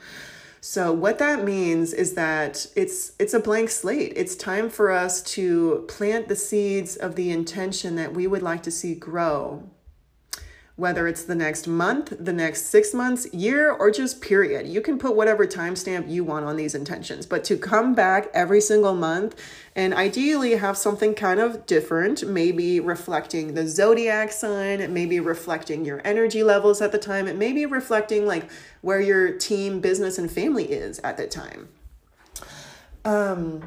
So 0.61 0.93
what 0.93 1.19
that 1.19 1.45
means 1.45 1.95
is 1.95 2.13
that 2.13 2.67
it's 2.77 3.13
it's 3.19 3.33
a 3.33 3.41
blank 3.41 3.71
slate. 3.71 4.13
It's 4.17 4.37
time 4.37 4.69
for 4.69 4.91
us 4.91 5.23
to 5.23 5.87
plant 5.89 6.29
the 6.29 6.37
seeds 6.37 6.95
of 6.95 7.15
the 7.15 7.31
intention 7.31 7.97
that 7.97 8.13
we 8.13 8.27
would 8.27 8.43
like 8.43 8.65
to 8.65 8.71
see 8.71 8.95
grow 8.95 9.67
whether 10.76 11.09
it's 11.09 11.25
the 11.25 11.35
next 11.35 11.66
month, 11.66 12.12
the 12.21 12.35
next 12.35 12.66
six 12.66 12.92
months, 12.92 13.26
year, 13.33 13.71
or 13.73 13.90
just 13.90 14.21
period. 14.21 14.66
You 14.66 14.83
can 14.83 14.99
put 14.99 15.16
whatever 15.16 15.47
timestamp 15.47 16.11
you 16.11 16.23
want 16.23 16.45
on 16.45 16.56
these 16.56 16.75
intentions, 16.75 17.25
but 17.25 17.45
to 17.45 17.56
come 17.56 17.95
back 17.95 18.28
every 18.35 18.61
single 18.61 18.95
month 18.95 19.35
and 19.75 19.95
ideally 19.95 20.56
have 20.56 20.76
something 20.76 21.14
kind 21.14 21.40
of 21.40 21.64
different, 21.64 22.28
maybe 22.28 22.78
reflecting 22.78 23.54
the 23.54 23.66
zodiac 23.66 24.30
sign, 24.30 24.92
maybe 24.92 25.18
reflecting 25.18 25.87
your 25.87 26.02
energy 26.04 26.42
levels 26.42 26.83
at 26.83 26.92
the 26.92 26.99
time, 26.99 27.26
it 27.26 27.37
may 27.37 27.52
be 27.52 27.64
reflecting 27.64 28.26
like 28.26 28.50
where 28.83 29.00
your 29.00 29.33
team, 29.33 29.80
business, 29.80 30.18
and 30.18 30.30
family 30.30 30.71
is 30.71 30.99
at 30.99 31.16
the 31.16 31.26
time. 31.26 31.68
Um, 33.06 33.62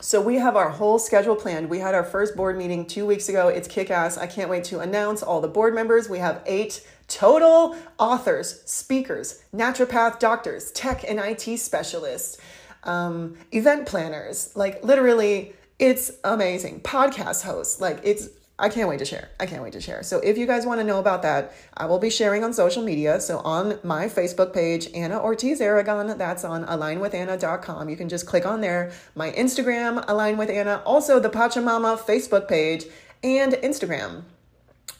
so 0.00 0.20
we 0.20 0.36
have 0.36 0.56
our 0.56 0.70
whole 0.70 0.98
schedule 0.98 1.36
planned. 1.36 1.68
We 1.68 1.78
had 1.78 1.94
our 1.94 2.04
first 2.04 2.36
board 2.36 2.56
meeting 2.56 2.86
two 2.86 3.06
weeks 3.06 3.28
ago. 3.28 3.48
It's 3.48 3.68
kick 3.68 3.90
ass. 3.90 4.16
I 4.16 4.26
can't 4.26 4.48
wait 4.48 4.64
to 4.64 4.80
announce 4.80 5.22
all 5.22 5.40
the 5.40 5.48
board 5.48 5.74
members. 5.74 6.08
We 6.08 6.18
have 6.18 6.42
eight 6.46 6.86
total 7.08 7.76
authors, 7.98 8.62
speakers, 8.64 9.42
naturopath 9.54 10.18
doctors, 10.18 10.70
tech 10.72 11.04
and 11.08 11.18
IT 11.18 11.58
specialists, 11.58 12.38
um, 12.84 13.36
event 13.52 13.86
planners. 13.86 14.52
Like 14.56 14.82
literally, 14.82 15.52
it's 15.78 16.12
amazing. 16.24 16.80
Podcast 16.80 17.42
hosts. 17.42 17.80
Like 17.80 18.00
it's 18.02 18.28
I 18.60 18.68
can't 18.68 18.88
wait 18.88 18.98
to 18.98 19.04
share. 19.04 19.30
I 19.40 19.46
can't 19.46 19.62
wait 19.62 19.72
to 19.72 19.80
share. 19.80 20.02
So 20.02 20.18
if 20.20 20.36
you 20.36 20.46
guys 20.46 20.66
want 20.66 20.80
to 20.80 20.84
know 20.84 20.98
about 20.98 21.22
that, 21.22 21.52
I 21.76 21.86
will 21.86 21.98
be 21.98 22.10
sharing 22.10 22.44
on 22.44 22.52
social 22.52 22.82
media. 22.82 23.20
So 23.20 23.38
on 23.38 23.78
my 23.82 24.06
Facebook 24.06 24.52
page, 24.52 24.88
Anna 24.94 25.18
Ortiz 25.18 25.60
Aragon, 25.60 26.18
that's 26.18 26.44
on 26.44 26.66
alignwithanna.com. 26.66 27.88
You 27.88 27.96
can 27.96 28.08
just 28.08 28.26
click 28.26 28.44
on 28.44 28.60
there. 28.60 28.92
My 29.14 29.32
Instagram, 29.32 30.04
Align 30.06 30.36
with 30.36 30.50
Anna, 30.50 30.82
also 30.84 31.18
the 31.18 31.30
Pachamama 31.30 31.98
Facebook 31.98 32.48
page 32.48 32.84
and 33.22 33.54
Instagram. 33.54 34.24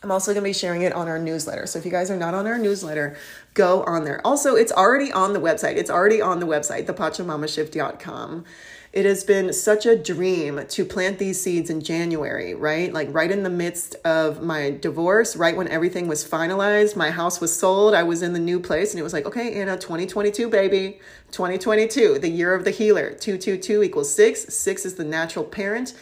I'm 0.03 0.11
also 0.11 0.33
going 0.33 0.43
to 0.43 0.49
be 0.49 0.55
sharing 0.55 0.81
it 0.81 0.95
on 0.95 1.09
our 1.09 1.19
newsletter. 1.19 1.67
So 1.67 1.79
if 1.79 1.85
you 1.85 1.91
guys 1.91 2.11
are 2.11 2.17
not 2.17 2.33
on 2.33 2.47
our 2.47 2.57
newsletter, 2.57 3.19
go 3.53 3.83
on 3.83 4.05
there. 4.05 4.27
Also, 4.27 4.55
it's 4.57 4.73
already 4.73 5.13
on 5.13 5.35
the 5.35 5.41
website. 5.41 5.77
It's 5.77 5.91
already 5.91 6.23
on 6.23 6.41
the 6.41 6.47
website, 6.47 6.87
thepachamamashift.com. 6.87 8.45
It 8.93 9.05
has 9.05 9.23
been 9.23 9.53
such 9.53 9.87
a 9.87 9.97
dream 9.97 10.67
to 10.67 10.85
plant 10.85 11.21
these 11.21 11.41
seeds 11.41 11.71
in 11.71 11.81
January, 11.81 12.55
right? 12.55 12.93
Like 12.93 13.07
right 13.13 13.31
in 13.31 13.45
the 13.45 13.51
midst 13.51 13.95
of 14.05 14.43
my 14.43 14.71
divorce, 14.71 15.37
right 15.37 15.57
when 15.57 15.69
everything 15.69 16.09
was 16.09 16.27
finalized, 16.27 16.97
my 16.97 17.11
house 17.11 17.41
was 17.41 17.57
sold, 17.57 17.95
I 17.95 18.03
was 18.03 18.21
in 18.21 18.33
the 18.33 18.41
new 18.41 18.59
place, 18.59 18.91
and 18.91 18.99
it 18.99 19.05
was 19.05 19.13
like, 19.13 19.27
okay, 19.27 19.55
Anna, 19.61 19.77
2022, 19.77 20.49
baby, 20.49 20.99
2022, 21.31 22.19
the 22.19 22.29
year 22.29 22.53
of 22.53 22.65
the 22.65 22.73
healer. 22.73 23.11
222 23.13 23.85
equals 23.85 24.13
six. 24.13 24.53
Six 24.53 24.85
is 24.85 24.95
the 24.97 25.05
natural 25.05 25.45
parent 25.45 25.95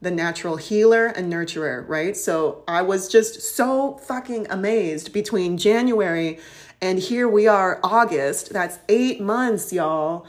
the 0.00 0.10
natural 0.10 0.56
healer 0.56 1.06
and 1.06 1.32
nurturer, 1.32 1.88
right? 1.88 2.16
So 2.16 2.64
I 2.66 2.82
was 2.82 3.08
just 3.08 3.40
so 3.40 3.98
fucking 3.98 4.48
amazed 4.50 5.12
between 5.12 5.56
January 5.56 6.40
and 6.80 6.98
here 6.98 7.28
we 7.28 7.46
are, 7.46 7.78
August. 7.84 8.52
That's 8.52 8.80
eight 8.88 9.20
months, 9.20 9.72
y'all 9.72 10.26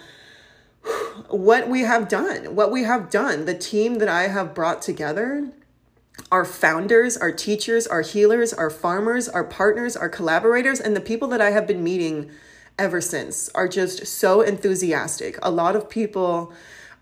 what 1.30 1.70
we 1.70 1.82
have 1.82 2.08
done, 2.08 2.56
what 2.56 2.72
we 2.72 2.84
have 2.84 3.10
done, 3.10 3.46
the 3.46 3.58
team 3.58 3.96
that 3.96 4.08
I 4.10 4.24
have 4.28 4.54
brought 4.54 4.82
together, 4.82 5.52
our 6.32 6.46
founders, 6.46 7.18
our 7.18 7.32
teachers, 7.32 7.88
our 7.88 8.02
healers, 8.02 8.54
our 8.54 8.70
farmers, 8.70 9.28
our 9.28 9.44
partners, 9.44 9.96
our 9.96 10.10
collaborators, 10.10 10.80
and 10.80 10.96
the 10.96 11.02
people 11.02 11.28
that 11.30 11.42
I 11.42 11.52
have 11.52 11.68
been 11.68 11.84
meeting 11.84 12.30
ever 12.78 13.02
since 13.02 13.50
are 13.50 13.68
just 13.68 14.06
so 14.06 14.42
enthusiastic. 14.42 15.38
A 15.42 15.52
lot 15.52 15.76
of 15.76 15.90
people 15.90 16.54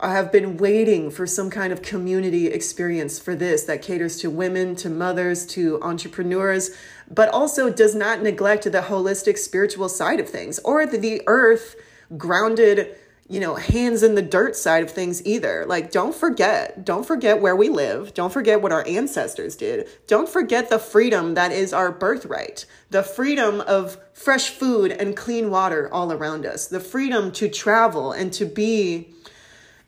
have 0.01 0.31
been 0.31 0.57
waiting 0.57 1.11
for 1.11 1.27
some 1.27 1.49
kind 1.49 1.71
of 1.71 1.81
community 1.81 2.47
experience 2.47 3.19
for 3.19 3.35
this 3.35 3.63
that 3.63 3.81
caters 3.81 4.17
to 4.19 4.29
women, 4.29 4.75
to 4.75 4.89
mothers, 4.89 5.45
to 5.45 5.81
entrepreneurs, 5.83 6.71
but 7.09 7.29
also 7.29 7.69
does 7.69 7.93
not 7.93 8.21
neglect 8.21 8.63
the 8.63 8.81
holistic 8.81 9.37
spiritual 9.37 9.89
side 9.89 10.19
of 10.19 10.27
things 10.27 10.57
or 10.59 10.85
the, 10.85 10.97
the 10.97 11.21
earth 11.27 11.75
grounded 12.17 12.95
you 13.31 13.39
know, 13.39 13.55
hands 13.55 14.03
in 14.03 14.15
the 14.15 14.21
dirt 14.21 14.57
side 14.57 14.83
of 14.83 14.91
things 14.91 15.25
either. 15.25 15.65
Like, 15.65 15.89
don't 15.89 16.13
forget, 16.13 16.83
don't 16.83 17.07
forget 17.07 17.39
where 17.39 17.55
we 17.55 17.69
live. 17.69 18.13
Don't 18.13 18.33
forget 18.33 18.61
what 18.61 18.73
our 18.73 18.85
ancestors 18.85 19.55
did. 19.55 19.87
Don't 20.05 20.27
forget 20.27 20.69
the 20.69 20.77
freedom 20.77 21.35
that 21.35 21.53
is 21.53 21.71
our 21.71 21.93
birthright. 21.93 22.65
The 22.89 23.03
freedom 23.03 23.61
of 23.61 23.97
fresh 24.11 24.49
food 24.49 24.91
and 24.91 25.15
clean 25.15 25.49
water 25.49 25.89
all 25.93 26.11
around 26.11 26.45
us. 26.45 26.67
The 26.67 26.81
freedom 26.81 27.31
to 27.31 27.47
travel 27.47 28.11
and 28.11 28.33
to 28.33 28.45
be 28.45 29.13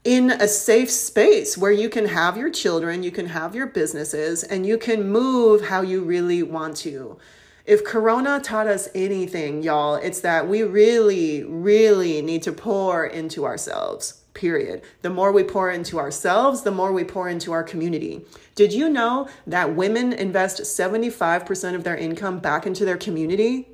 in 0.05 0.31
a 0.31 0.47
safe 0.47 0.89
space 0.89 1.57
where 1.57 1.71
you 1.71 1.89
can 1.89 2.05
have 2.05 2.37
your 2.37 2.49
children, 2.49 3.03
you 3.03 3.11
can 3.11 3.25
have 3.25 3.55
your 3.55 3.67
businesses, 3.67 4.43
and 4.43 4.65
you 4.65 4.77
can 4.77 5.09
move 5.09 5.67
how 5.67 5.81
you 5.81 6.01
really 6.01 6.43
want 6.43 6.77
to. 6.77 7.17
If 7.65 7.85
Corona 7.85 8.41
taught 8.41 8.67
us 8.67 8.89
anything, 8.93 9.63
y'all, 9.63 9.95
it's 9.95 10.19
that 10.19 10.49
we 10.49 10.63
really, 10.63 11.45
really 11.45 12.21
need 12.21 12.43
to 12.43 12.51
pour 12.51 13.05
into 13.05 13.45
ourselves. 13.45 14.21
Period. 14.33 14.81
The 15.01 15.09
more 15.09 15.31
we 15.31 15.43
pour 15.43 15.71
into 15.71 15.97
ourselves, 15.97 16.63
the 16.63 16.71
more 16.71 16.91
we 16.91 17.05
pour 17.05 17.29
into 17.29 17.53
our 17.53 17.63
community. 17.63 18.25
Did 18.55 18.73
you 18.73 18.89
know 18.89 19.29
that 19.47 19.75
women 19.75 20.11
invest 20.11 20.59
75% 20.59 21.75
of 21.75 21.85
their 21.85 21.95
income 21.95 22.39
back 22.39 22.67
into 22.67 22.83
their 22.83 22.97
community? 22.97 23.69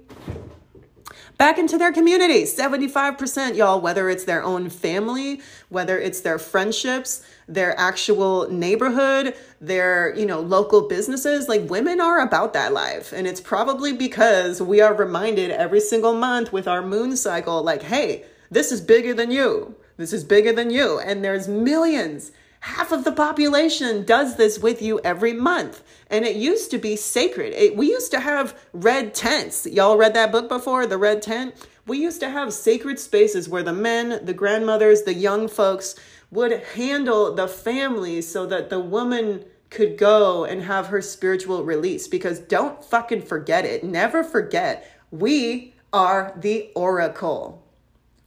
back 1.40 1.58
into 1.58 1.78
their 1.78 1.94
community. 1.94 2.44
75%, 2.44 3.56
y'all, 3.56 3.80
whether 3.80 4.10
it's 4.10 4.26
their 4.26 4.44
own 4.44 4.70
family, 4.70 5.42
whether 5.70 5.98
it's 5.98 6.20
their 6.20 6.38
friendships, 6.38 7.24
their 7.54 7.78
actual 7.80 8.50
neighborhood, 8.52 9.36
their, 9.60 10.16
you 10.16 10.26
know, 10.26 10.40
local 10.40 10.88
businesses, 10.88 11.50
like 11.50 11.70
women 11.70 12.00
are 12.00 12.22
about 12.22 12.54
that 12.54 12.72
life. 12.72 13.12
And 13.12 13.28
it's 13.28 13.42
probably 13.42 13.92
because 13.92 14.62
we 14.62 14.82
are 14.82 14.94
reminded 14.94 15.52
every 15.52 15.82
single 15.82 16.14
month 16.14 16.54
with 16.54 16.68
our 16.68 16.82
moon 16.82 17.18
cycle 17.18 17.62
like, 17.64 17.84
"Hey, 17.84 18.24
this 18.52 18.72
is 18.72 18.82
bigger 18.82 19.14
than 19.14 19.32
you. 19.32 19.76
This 19.98 20.14
is 20.14 20.24
bigger 20.24 20.54
than 20.54 20.70
you." 20.70 21.00
And 21.00 21.24
there's 21.24 21.48
millions 21.48 22.32
Half 22.62 22.92
of 22.92 23.06
the 23.06 23.12
population 23.14 24.04
does 24.04 24.36
this 24.36 24.60
with 24.60 24.82
you 24.82 25.00
every 25.04 25.32
month. 25.32 25.82
And 26.10 26.26
it 26.26 26.36
used 26.36 26.72
to 26.72 26.78
be 26.78 26.96
sacred. 26.96 27.54
It, 27.54 27.78
we 27.78 27.88
used 27.88 28.12
to 28.12 28.20
have 28.20 28.60
red 28.74 29.14
tents. 29.14 29.66
Y'all 29.66 29.98
read 29.98 30.14
that 30.16 30.32
book 30.32 30.50
before, 30.50 30.86
The 30.86 30.98
Red 30.98 31.22
Tent? 31.22 31.56
We 31.88 32.00
used 32.00 32.20
to 32.20 32.30
have 32.30 32.54
sacred 32.54 33.00
spaces 33.00 33.48
where 33.48 33.64
the 33.64 33.74
men, 33.74 34.26
the 34.26 34.34
grandmothers, 34.34 35.04
the 35.04 35.14
young 35.14 35.48
folks 35.48 35.96
would 36.32 36.52
handle 36.76 37.34
the 37.34 37.48
family 37.48 38.22
so 38.22 38.46
that 38.46 38.70
the 38.70 38.80
woman 38.80 39.46
could 39.70 39.98
go 39.98 40.46
and 40.46 40.64
have 40.64 40.88
her 40.88 41.02
spiritual 41.02 41.64
release. 41.64 42.08
Because 42.08 42.40
don't 42.40 42.84
fucking 42.84 43.24
forget 43.24 43.66
it. 43.66 43.84
Never 43.84 44.24
forget, 44.24 45.00
we 45.12 45.74
are 45.92 46.34
the 46.40 46.72
oracle. 46.76 47.66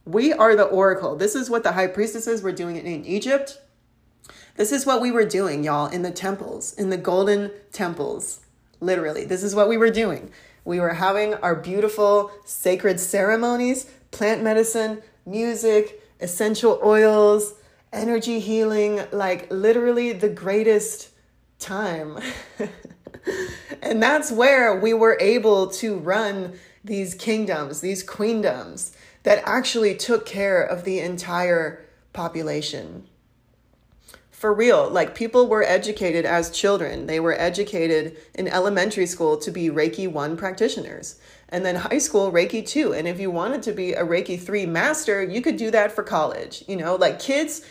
We 0.05 0.33
are 0.33 0.55
the 0.55 0.63
oracle. 0.63 1.15
This 1.15 1.35
is 1.35 1.49
what 1.49 1.63
the 1.63 1.73
high 1.73 1.87
priestesses 1.87 2.41
were 2.41 2.51
doing 2.51 2.75
in 2.75 3.05
Egypt. 3.05 3.61
This 4.55 4.71
is 4.71 4.85
what 4.85 5.01
we 5.01 5.11
were 5.11 5.25
doing, 5.25 5.63
y'all, 5.63 5.87
in 5.87 6.01
the 6.01 6.11
temples, 6.11 6.73
in 6.73 6.89
the 6.89 6.97
golden 6.97 7.51
temples. 7.71 8.41
Literally, 8.79 9.25
this 9.25 9.43
is 9.43 9.55
what 9.55 9.69
we 9.69 9.77
were 9.77 9.89
doing. 9.89 10.29
We 10.65 10.79
were 10.79 10.93
having 10.93 11.33
our 11.35 11.55
beautiful 11.55 12.31
sacred 12.45 12.99
ceremonies, 12.99 13.89
plant 14.11 14.43
medicine, 14.43 15.01
music, 15.25 16.01
essential 16.19 16.79
oils, 16.83 17.53
energy 17.93 18.39
healing, 18.39 19.01
like 19.11 19.49
literally 19.51 20.11
the 20.11 20.29
greatest 20.29 21.09
time. 21.59 22.17
and 23.81 24.01
that's 24.01 24.31
where 24.31 24.79
we 24.79 24.93
were 24.93 25.17
able 25.21 25.67
to 25.67 25.97
run 25.97 26.53
these 26.83 27.15
kingdoms, 27.15 27.79
these 27.79 28.05
queendoms 28.05 28.93
that 29.23 29.41
actually 29.45 29.95
took 29.95 30.25
care 30.25 30.61
of 30.61 30.83
the 30.83 30.99
entire 30.99 31.85
population 32.11 33.07
for 34.43 34.53
real. 34.53 34.89
Like 34.89 35.15
people 35.15 35.47
were 35.47 35.63
educated 35.63 36.25
as 36.25 36.51
children. 36.51 37.07
They 37.07 37.21
were 37.21 37.31
educated 37.39 38.17
in 38.35 38.49
elementary 38.49 39.05
school 39.05 39.37
to 39.37 39.49
be 39.49 39.69
Reiki 39.69 40.11
1 40.11 40.35
practitioners. 40.35 41.15
And 41.47 41.65
then 41.65 41.77
high 41.77 41.99
school, 41.99 42.29
Reiki 42.29 42.67
2. 42.67 42.93
And 42.93 43.07
if 43.07 43.21
you 43.21 43.31
wanted 43.31 43.63
to 43.63 43.71
be 43.71 43.93
a 43.93 44.03
Reiki 44.03 44.37
3 44.37 44.65
master, 44.65 45.23
you 45.23 45.41
could 45.41 45.55
do 45.55 45.71
that 45.71 45.93
for 45.93 46.03
college. 46.03 46.65
You 46.67 46.75
know, 46.75 46.95
like 46.95 47.19
kids, 47.19 47.61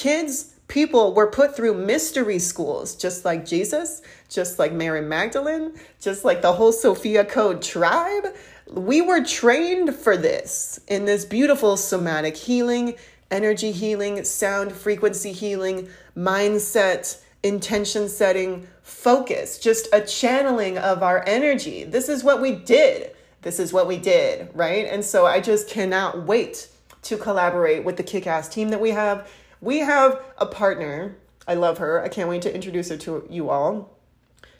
kids, 0.00 0.54
people 0.66 1.14
were 1.14 1.30
put 1.30 1.54
through 1.54 1.74
mystery 1.74 2.38
schools, 2.38 2.96
just 2.96 3.24
like 3.24 3.44
Jesus, 3.44 4.02
just 4.28 4.58
like 4.58 4.72
Mary 4.72 5.02
Magdalene, 5.02 5.72
just 6.00 6.24
like 6.24 6.42
the 6.42 6.54
whole 6.54 6.72
Sophia 6.72 7.24
Code 7.24 7.60
tribe. 7.60 8.34
We 8.72 9.02
were 9.02 9.22
trained 9.22 9.94
for 9.94 10.16
this 10.16 10.80
in 10.88 11.04
this 11.04 11.24
beautiful 11.24 11.76
somatic 11.76 12.36
healing 12.36 12.96
energy 13.30 13.72
healing, 13.72 14.24
sound 14.24 14.72
frequency 14.72 15.32
healing, 15.32 15.88
mindset, 16.16 17.20
intention 17.42 18.08
setting, 18.08 18.66
focus, 18.82 19.58
just 19.58 19.88
a 19.92 20.00
channeling 20.00 20.76
of 20.78 21.02
our 21.02 21.24
energy. 21.26 21.84
This 21.84 22.08
is 22.08 22.24
what 22.24 22.42
we 22.42 22.56
did. 22.56 23.14
This 23.42 23.58
is 23.58 23.72
what 23.72 23.86
we 23.86 23.96
did, 23.96 24.50
right? 24.54 24.86
And 24.86 25.04
so 25.04 25.26
I 25.26 25.40
just 25.40 25.68
cannot 25.68 26.26
wait 26.26 26.68
to 27.02 27.16
collaborate 27.16 27.84
with 27.84 27.96
the 27.96 28.02
kick 28.02 28.26
ass 28.26 28.48
team 28.48 28.68
that 28.70 28.80
we 28.80 28.90
have. 28.90 29.30
We 29.60 29.78
have 29.78 30.22
a 30.38 30.46
partner. 30.46 31.16
I 31.46 31.54
love 31.54 31.78
her. 31.78 32.02
I 32.02 32.08
can't 32.08 32.28
wait 32.28 32.42
to 32.42 32.54
introduce 32.54 32.88
her 32.88 32.96
to 32.98 33.26
you 33.28 33.50
all. 33.50 33.96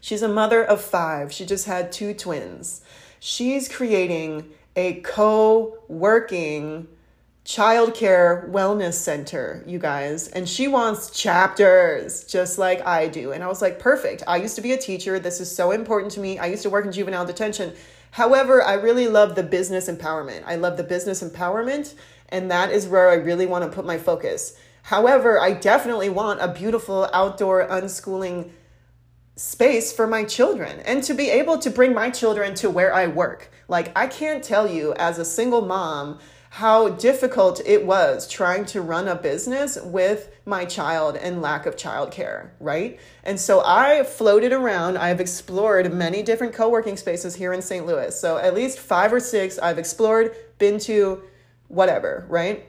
She's 0.01 0.23
a 0.23 0.29
mother 0.29 0.65
of 0.65 0.81
five. 0.81 1.33
She 1.33 1.47
just 1.47 1.67
had 1.67 1.93
two 1.93 2.15
twins. 2.15 2.83
She's 3.19 3.69
creating 3.69 4.51
a 4.77 5.01
co 5.01 5.79
working 5.89 6.89
childcare 7.45 8.49
wellness 8.51 8.95
center, 8.95 9.65
you 9.67 9.79
guys. 9.79 10.29
And 10.29 10.49
she 10.49 10.69
wants 10.69 11.11
chapters, 11.11 12.25
just 12.25 12.59
like 12.59 12.87
I 12.87 13.09
do. 13.09 13.33
And 13.33 13.43
I 13.43 13.49
was 13.49 13.63
like, 13.63 13.79
perfect. 13.79 14.23
I 14.29 14.37
used 14.37 14.57
to 14.57 14.63
be 14.63 14.73
a 14.73 14.77
teacher. 14.77 15.19
This 15.19 15.41
is 15.41 15.55
so 15.55 15.71
important 15.71 16.13
to 16.13 16.21
me. 16.21 16.39
I 16.39 16.47
used 16.47 16.63
to 16.63 16.71
work 16.71 16.85
in 16.85 16.93
juvenile 16.93 17.27
detention. 17.27 17.73
However, 18.13 18.63
I 18.63 18.75
really 18.75 19.09
love 19.09 19.35
the 19.35 19.43
business 19.43 19.89
empowerment. 19.89 20.43
I 20.45 20.57
love 20.57 20.77
the 20.77 20.85
business 20.85 21.23
empowerment, 21.23 21.95
and 22.29 22.51
that 22.51 22.71
is 22.71 22.87
where 22.87 23.09
I 23.09 23.15
really 23.15 23.47
want 23.47 23.65
to 23.65 23.71
put 23.71 23.85
my 23.85 23.99
focus. 23.99 24.57
However, 24.83 25.41
I 25.41 25.53
definitely 25.53 26.09
want 26.09 26.41
a 26.41 26.49
beautiful 26.49 27.09
outdoor 27.13 27.67
unschooling 27.69 28.51
space 29.37 29.93
for 29.93 30.07
my 30.07 30.25
children 30.25 30.81
and 30.81 31.03
to 31.03 31.15
be 31.15 31.31
able 31.31 31.59
to 31.59 31.71
bring 31.71 31.95
my 31.95 32.11
children 32.11 32.55
to 32.55 32.69
where 32.69 32.93
I 32.93 33.07
work. 33.07 33.51
Like, 33.69 33.97
I 33.97 34.07
can't 34.07 34.45
tell 34.45 34.71
you 34.71 34.93
as 34.95 35.19
a 35.19 35.25
single 35.25 35.63
mom 35.63 36.19
how 36.51 36.89
difficult 36.89 37.61
it 37.65 37.87
was 37.87 38.29
trying 38.29 38.65
to 38.67 38.83
run 38.83 39.07
a 39.07 39.15
business 39.15 39.79
with 39.83 40.37
my 40.45 40.65
child 40.65 41.17
and 41.17 41.41
lack 41.41 41.65
of 41.65 41.77
childcare, 41.77 42.51
right? 42.59 42.99
And 43.23 43.39
so 43.39 43.63
I 43.65 44.03
floated 44.03 44.53
around. 44.53 44.99
I've 44.99 45.21
explored 45.21 45.93
many 45.93 46.25
different 46.25 46.53
co 46.53 46.69
working 46.69 46.97
spaces 46.97 47.37
here 47.37 47.53
in 47.53 47.63
St. 47.63 47.87
Louis. 47.87 48.19
So 48.19 48.37
at 48.37 48.53
least 48.53 48.81
five 48.81 49.13
or 49.13 49.21
six 49.21 49.61
I've 49.61 49.79
explored, 49.79 50.35
been 50.59 50.81
to, 50.81 51.23
whatever, 51.69 52.27
right? 52.29 52.67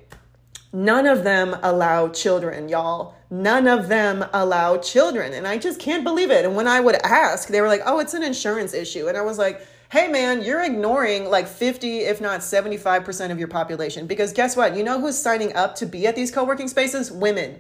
None 0.74 1.06
of 1.06 1.24
them 1.24 1.56
allow 1.64 2.08
children, 2.10 2.70
y'all. 2.70 3.16
None 3.30 3.68
of 3.68 3.90
them 3.90 4.26
allow 4.34 4.78
children. 4.78 5.34
And 5.34 5.48
I 5.48 5.58
just 5.58 5.80
can't 5.80 6.04
believe 6.04 6.32
it. 6.32 6.46
And 6.46 6.56
when 6.56 6.68
I 6.68 6.80
would 6.80 6.96
ask, 7.04 7.50
they 7.50 7.60
were 7.60 7.68
like, 7.68 7.82
oh, 7.86 8.00
it's 8.00 8.14
an 8.14 8.24
insurance 8.24 8.74
issue. 8.74 9.08
And 9.08 9.18
I 9.18 9.22
was 9.22 9.38
like, 9.38 9.66
hey 9.92 10.08
man, 10.08 10.42
you're 10.42 10.64
ignoring 10.64 11.30
like 11.30 11.46
50, 11.46 12.00
if 12.00 12.22
not 12.22 12.40
75% 12.40 13.32
of 13.32 13.38
your 13.38 13.50
population. 13.50 14.08
Because 14.08 14.32
guess 14.32 14.56
what? 14.56 14.76
You 14.78 14.84
know 14.84 15.02
who's 15.02 15.18
signing 15.18 15.54
up 15.54 15.76
to 15.76 15.86
be 15.86 16.08
at 16.08 16.16
these 16.16 16.32
co 16.32 16.46
working 16.46 16.70
spaces? 16.70 17.12
Women. 17.12 17.60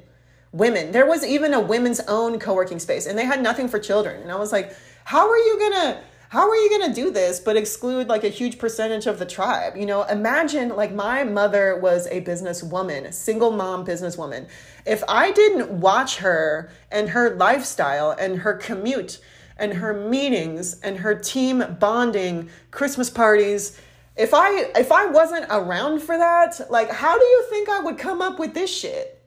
Women. 0.53 0.91
There 0.93 1.05
was 1.05 1.25
even 1.25 1.53
a 1.53 1.59
women's 1.59 1.99
own 2.01 2.39
co 2.39 2.53
working 2.53 2.79
space 2.79 3.05
and 3.05 3.17
they 3.17 3.25
had 3.25 3.43
nothing 3.43 3.67
for 3.67 3.79
children. 3.79 4.21
And 4.21 4.31
I 4.31 4.35
was 4.35 4.53
like, 4.53 4.73
how 5.03 5.29
are 5.29 5.37
you 5.37 5.59
gonna? 5.59 6.01
How 6.31 6.49
are 6.49 6.55
you 6.55 6.69
going 6.69 6.93
to 6.93 6.95
do 6.95 7.11
this 7.11 7.41
but 7.41 7.57
exclude 7.57 8.07
like 8.07 8.23
a 8.23 8.29
huge 8.29 8.57
percentage 8.57 9.05
of 9.05 9.19
the 9.19 9.25
tribe? 9.25 9.75
You 9.75 9.85
know, 9.85 10.03
imagine 10.03 10.69
like 10.69 10.93
my 10.93 11.25
mother 11.25 11.77
was 11.77 12.07
a 12.07 12.21
businesswoman, 12.21 13.13
single 13.13 13.51
mom 13.51 13.85
businesswoman. 13.85 14.47
If 14.85 15.03
I 15.09 15.33
didn't 15.33 15.69
watch 15.69 16.19
her 16.19 16.71
and 16.89 17.09
her 17.09 17.35
lifestyle 17.35 18.11
and 18.11 18.37
her 18.37 18.53
commute 18.53 19.19
and 19.57 19.73
her 19.73 19.93
meetings 19.93 20.79
and 20.79 20.99
her 20.99 21.15
team 21.15 21.75
bonding, 21.81 22.49
Christmas 22.71 23.09
parties. 23.09 23.77
If 24.15 24.33
I 24.33 24.71
if 24.77 24.89
I 24.89 25.07
wasn't 25.07 25.47
around 25.49 25.99
for 25.99 26.17
that, 26.17 26.71
like 26.71 26.91
how 26.91 27.19
do 27.19 27.25
you 27.25 27.45
think 27.49 27.67
I 27.67 27.81
would 27.81 27.97
come 27.97 28.21
up 28.21 28.39
with 28.39 28.53
this 28.53 28.73
shit? 28.73 29.21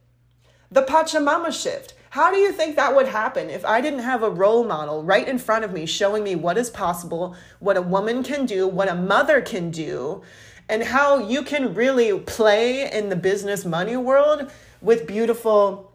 The 0.70 0.84
Pachamama 0.84 1.52
shift. 1.52 1.92
How 2.14 2.30
do 2.30 2.36
you 2.36 2.52
think 2.52 2.76
that 2.76 2.94
would 2.94 3.08
happen 3.08 3.50
if 3.50 3.64
I 3.64 3.80
didn't 3.80 3.98
have 3.98 4.22
a 4.22 4.30
role 4.30 4.62
model 4.62 5.02
right 5.02 5.26
in 5.26 5.36
front 5.36 5.64
of 5.64 5.72
me 5.72 5.84
showing 5.84 6.22
me 6.22 6.36
what 6.36 6.56
is 6.56 6.70
possible, 6.70 7.34
what 7.58 7.76
a 7.76 7.82
woman 7.82 8.22
can 8.22 8.46
do, 8.46 8.68
what 8.68 8.88
a 8.88 8.94
mother 8.94 9.40
can 9.40 9.72
do, 9.72 10.22
and 10.68 10.84
how 10.84 11.18
you 11.18 11.42
can 11.42 11.74
really 11.74 12.16
play 12.20 12.88
in 12.88 13.08
the 13.08 13.16
business 13.16 13.64
money 13.64 13.96
world 13.96 14.48
with 14.80 15.08
beautiful 15.08 15.92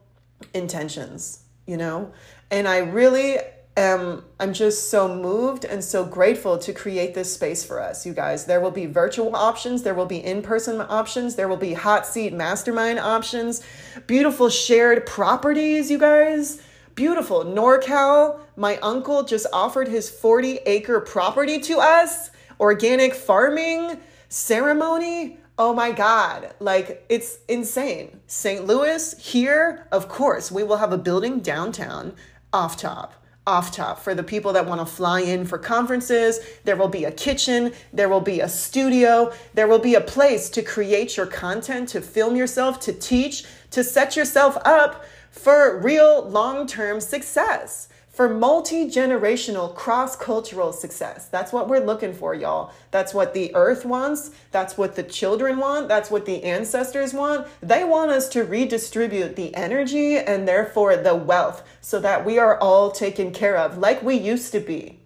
intentions, 0.54 1.44
you 1.66 1.78
know? 1.78 2.12
And 2.52 2.68
I 2.68 2.80
really 2.80 3.38
am 3.80 4.24
I'm 4.40 4.54
just 4.54 4.90
so 4.90 5.14
moved 5.14 5.66
and 5.66 5.84
so 5.84 6.06
grateful 6.06 6.58
to 6.60 6.74
create 6.74 7.14
this 7.14 7.34
space 7.34 7.64
for 7.64 7.82
us, 7.82 8.06
you 8.06 8.14
guys. 8.14 8.46
There 8.46 8.60
will 8.60 8.72
be 8.72 8.86
virtual 8.86 9.36
options, 9.36 9.84
there 9.84 9.94
will 9.94 10.06
be 10.06 10.24
in-person 10.24 10.82
options, 10.82 11.36
there 11.36 11.48
will 11.48 11.58
be 11.58 11.74
hot 11.74 12.06
seat 12.06 12.34
mastermind 12.34 13.00
options, 13.00 13.64
beautiful 14.08 14.50
shared 14.50 15.06
properties, 15.06 15.90
you 15.90 15.98
guys. 15.98 16.62
Beautiful. 16.96 17.46
NorCal, 17.46 18.42
my 18.58 18.76
uncle 18.78 19.24
just 19.24 19.48
offered 19.54 19.88
his 19.88 20.10
40 20.10 20.58
acre 20.66 21.00
property 21.00 21.60
to 21.62 21.80
us. 21.80 22.30
Organic 22.60 23.14
farming 23.14 24.02
ceremony. 24.28 25.38
Oh 25.58 25.74
my 25.74 25.94
God. 25.94 26.54
Like, 26.60 27.06
it's 27.08 27.38
insane. 27.48 28.20
St. 28.28 28.66
Louis, 28.66 29.18
here, 29.18 29.88
of 29.94 30.10
course, 30.10 30.52
we 30.52 30.64
will 30.64 30.78
have 30.78 30.92
a 30.92 30.98
building 30.98 31.40
downtown 31.40 32.16
off 32.52 32.76
top 32.76 33.19
off 33.50 33.72
top 33.72 33.98
for 34.00 34.14
the 34.14 34.22
people 34.22 34.54
that 34.54 34.68
want 34.68 34.80
to 34.80 34.86
fly 34.86 35.22
in 35.22 35.44
for 35.44 35.58
conferences. 35.58 36.40
There 36.66 36.76
will 36.76 36.88
be 36.88 37.06
a 37.06 37.12
kitchen, 37.12 37.74
there 37.92 38.08
will 38.08 38.22
be 38.22 38.42
a 38.42 38.48
studio, 38.48 39.34
there 39.56 39.68
will 39.68 39.80
be 39.80 39.96
a 39.96 40.02
place 40.02 40.52
to 40.52 40.62
create 40.62 41.18
your 41.18 41.26
content, 41.26 41.90
to 41.90 42.02
film 42.02 42.36
yourself, 42.36 42.80
to 42.82 42.94
teach, 42.94 43.46
to 43.72 43.84
set 43.84 44.16
yourself 44.16 44.56
up 44.66 45.04
for 45.32 45.80
real 45.80 46.30
long 46.30 46.68
term 46.68 47.02
success 47.02 47.90
for 48.20 48.28
multi 48.28 48.86
generational, 48.86 49.74
cross 49.74 50.14
cultural 50.14 50.74
success. 50.74 51.30
That's 51.30 51.54
what 51.54 51.70
we're 51.70 51.80
looking 51.80 52.14
for, 52.14 52.34
y'all. 52.34 52.74
That's 52.92 53.14
what 53.14 53.34
the 53.34 53.56
earth 53.56 53.86
wants. 53.86 54.32
That's 54.52 54.78
what 54.78 54.98
the 54.98 55.04
children 55.04 55.58
want. 55.58 55.88
That's 55.88 56.12
what 56.12 56.26
the 56.26 56.44
ancestors 56.44 57.14
want. 57.14 57.48
They 57.62 57.86
want 57.86 58.12
us 58.12 58.28
to 58.32 58.44
redistribute 58.44 59.38
the 59.38 59.56
energy 59.56 60.18
and 60.18 60.46
therefore 60.46 60.98
the 60.98 61.16
wealth 61.16 61.64
so 61.80 61.98
that 62.02 62.26
we 62.26 62.38
are 62.38 62.60
all 62.60 62.92
taken 62.92 63.32
care 63.32 63.56
of 63.56 63.78
like 63.78 64.04
we 64.04 64.16
used 64.16 64.52
to 64.52 64.60
be. 64.60 65.00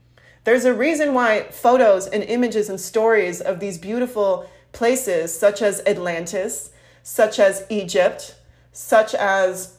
There's 0.43 0.65
a 0.65 0.73
reason 0.73 1.13
why 1.13 1.43
photos 1.51 2.07
and 2.07 2.23
images 2.23 2.67
and 2.67 2.81
stories 2.81 3.41
of 3.41 3.59
these 3.59 3.77
beautiful 3.77 4.49
places, 4.71 5.39
such 5.39 5.61
as 5.61 5.83
Atlantis, 5.85 6.71
such 7.03 7.37
as 7.37 7.67
Egypt, 7.69 8.37
such 8.71 9.13
as 9.13 9.77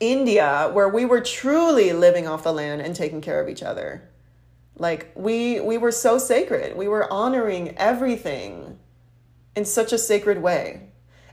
India, 0.00 0.70
where 0.72 0.88
we 0.88 1.04
were 1.04 1.20
truly 1.20 1.92
living 1.92 2.26
off 2.26 2.44
the 2.44 2.52
land 2.52 2.80
and 2.80 2.94
taking 2.94 3.20
care 3.20 3.40
of 3.40 3.48
each 3.48 3.62
other. 3.62 4.08
Like 4.78 5.10
we 5.14 5.60
we 5.60 5.78
were 5.78 5.92
so 5.92 6.18
sacred. 6.18 6.76
We 6.76 6.88
were 6.88 7.10
honoring 7.12 7.76
everything 7.78 8.78
in 9.54 9.64
such 9.64 9.92
a 9.92 9.98
sacred 9.98 10.42
way. 10.42 10.82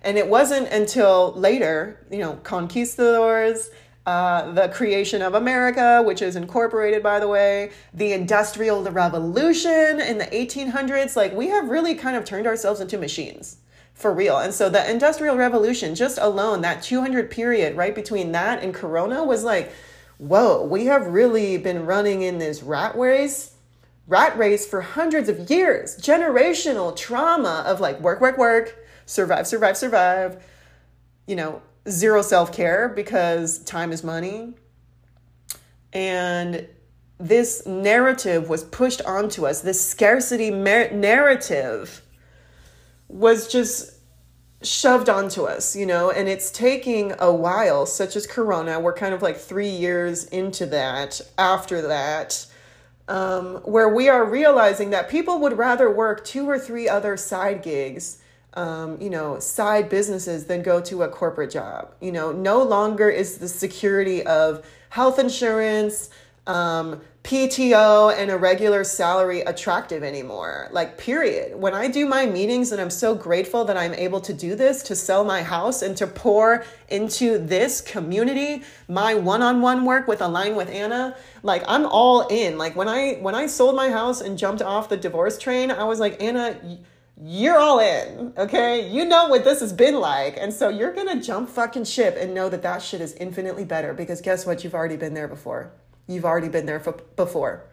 And 0.02 0.18
it 0.18 0.28
wasn't 0.28 0.68
until 0.68 1.34
later, 1.34 2.06
you 2.12 2.20
know, 2.20 2.34
conquistadors, 2.44 3.70
uh, 4.06 4.52
the 4.52 4.68
creation 4.70 5.22
of 5.22 5.34
America, 5.34 6.02
which 6.04 6.22
is 6.22 6.36
incorporated, 6.36 7.02
by 7.02 7.20
the 7.20 7.28
way, 7.28 7.72
the 7.94 8.12
Industrial 8.12 8.84
Revolution 8.84 10.02
in 10.02 10.18
the 10.18 10.26
1800s. 10.26 11.16
Like, 11.16 11.34
we 11.34 11.48
have 11.48 11.70
really 11.70 11.96
kind 11.96 12.18
of 12.18 12.26
turned 12.26 12.46
ourselves 12.46 12.82
into 12.82 12.98
machines 12.98 13.58
for 14.04 14.14
real. 14.14 14.38
And 14.38 14.54
so 14.54 14.70
the 14.70 14.88
Industrial 14.92 15.36
Revolution, 15.36 15.96
just 15.96 16.20
alone, 16.20 16.62
that 16.62 16.84
200 16.84 17.32
period 17.32 17.76
right 17.76 17.96
between 17.96 18.34
that 18.34 18.62
and 18.62 18.74
Corona 18.74 19.24
was 19.24 19.44
like, 19.44 19.72
whoa, 20.18 20.64
we 20.64 20.86
have 20.86 21.08
really 21.08 21.58
been 21.58 21.86
running 21.86 22.22
in 22.22 22.38
this 22.38 22.62
rat 22.62 22.96
race, 22.96 23.56
rat 24.06 24.38
race 24.38 24.68
for 24.68 24.82
hundreds 24.82 25.30
of 25.30 25.50
years, 25.50 25.98
generational 25.98 26.96
trauma 26.96 27.64
of 27.66 27.80
like 27.80 28.00
work, 28.02 28.22
work, 28.22 28.38
work, 28.38 28.78
survive, 29.06 29.48
survive, 29.48 29.78
survive, 29.78 30.44
you 31.26 31.38
know, 31.38 31.62
zero 31.90 32.22
self 32.22 32.52
care 32.52 32.90
because 32.90 33.60
time 33.60 33.94
is 33.94 34.04
money. 34.04 34.54
And 35.94 36.68
this 37.20 37.66
narrative 37.66 38.50
was 38.50 38.66
pushed 38.66 39.02
onto 39.04 39.48
us, 39.48 39.62
this 39.62 39.84
scarcity 39.90 40.52
narrative 40.52 42.02
was 43.08 43.48
just 43.48 43.93
shoved 44.64 45.10
onto 45.10 45.44
us, 45.44 45.76
you 45.76 45.86
know, 45.86 46.10
and 46.10 46.28
it's 46.28 46.50
taking 46.50 47.14
a 47.20 47.32
while, 47.32 47.86
such 47.86 48.16
as 48.16 48.26
Corona. 48.26 48.80
We're 48.80 48.94
kind 48.94 49.14
of 49.14 49.22
like 49.22 49.38
three 49.38 49.70
years 49.70 50.26
into 50.26 50.66
that, 50.68 51.22
after 51.38 51.82
that, 51.82 52.46
um, 53.08 53.56
where 53.58 53.90
we 53.90 54.10
are 54.10 54.26
realizing 54.26 54.92
that 54.92 55.10
people 55.10 55.40
would 55.40 55.58
rather 55.58 55.92
work 55.92 56.24
two 56.24 56.50
or 56.50 56.58
three 56.58 56.88
other 56.88 57.18
side 57.18 57.62
gigs. 57.62 58.20
Um, 58.56 59.02
you 59.02 59.10
know, 59.10 59.40
side 59.40 59.90
businesses 59.90 60.46
than 60.46 60.62
go 60.62 60.80
to 60.82 61.02
a 61.02 61.10
corporate 61.10 61.50
job. 61.50 61.92
You 62.00 62.12
know, 62.12 62.32
no 62.32 62.62
longer 62.62 63.10
is 63.10 63.40
the 63.40 63.48
security 63.48 64.24
of 64.28 64.64
health 64.90 65.18
insurance, 65.18 66.12
um, 66.46 67.02
PTO 67.24 68.14
and 68.18 68.30
a 68.30 68.38
regular 68.38 68.84
salary 68.84 69.40
attractive 69.42 70.04
anymore. 70.04 70.68
Like, 70.72 70.98
period. 70.98 71.56
When 71.56 71.74
I 71.74 71.88
do 71.88 72.06
my 72.06 72.26
meetings, 72.26 72.74
and 72.74 72.82
I'm 72.82 72.90
so 72.90 73.16
grateful 73.16 73.64
that 73.64 73.78
I'm 73.78 73.94
able 73.94 74.20
to 74.22 74.34
do 74.34 74.56
this 74.56 74.84
to 74.84 74.96
sell 74.96 75.24
my 75.24 75.42
house 75.42 75.82
and 75.82 75.96
to 75.98 76.06
pour 76.06 76.66
into 76.90 77.38
this 77.38 77.80
community, 77.80 78.64
my 78.90 79.16
one-on-one 79.16 79.86
work 79.86 80.06
with 80.06 80.22
Align 80.22 80.58
with 80.58 80.70
Anna, 80.70 81.16
like 81.44 81.64
I'm 81.66 81.86
all 81.86 82.28
in. 82.28 82.58
Like 82.58 82.76
when 82.76 82.90
I 82.90 83.14
when 83.22 83.36
I 83.36 83.48
sold 83.48 83.76
my 83.76 83.90
house 83.90 84.20
and 84.20 84.38
jumped 84.38 84.62
off 84.62 84.90
the 84.90 84.98
divorce 84.98 85.38
train, 85.38 85.72
I 85.72 85.86
was 85.86 86.02
like, 86.02 86.22
Anna, 86.22 86.60
you're 87.22 87.58
all 87.58 87.80
in, 87.80 88.34
okay? 88.38 88.90
You 88.90 89.06
know 89.06 89.30
what 89.30 89.46
this 89.46 89.62
has 89.62 89.72
been 89.72 89.96
like. 89.96 90.36
And 90.36 90.52
so 90.52 90.68
you're 90.68 90.92
gonna 90.92 91.22
jump 91.22 91.50
fucking 91.50 91.86
ship 91.86 92.18
and 92.20 92.34
know 92.34 92.50
that 92.50 92.64
that 92.64 92.82
shit 92.82 93.00
is 93.00 93.14
infinitely 93.14 93.64
better 93.64 93.94
because 93.94 94.20
guess 94.20 94.46
what? 94.46 94.66
You've 94.66 94.76
already 94.76 94.98
been 94.98 95.14
there 95.14 95.30
before. 95.30 95.72
You've 96.08 96.26
already 96.26 96.50
been 96.50 96.66
there 96.66 96.80
for, 96.80 96.94
before. 97.16 97.66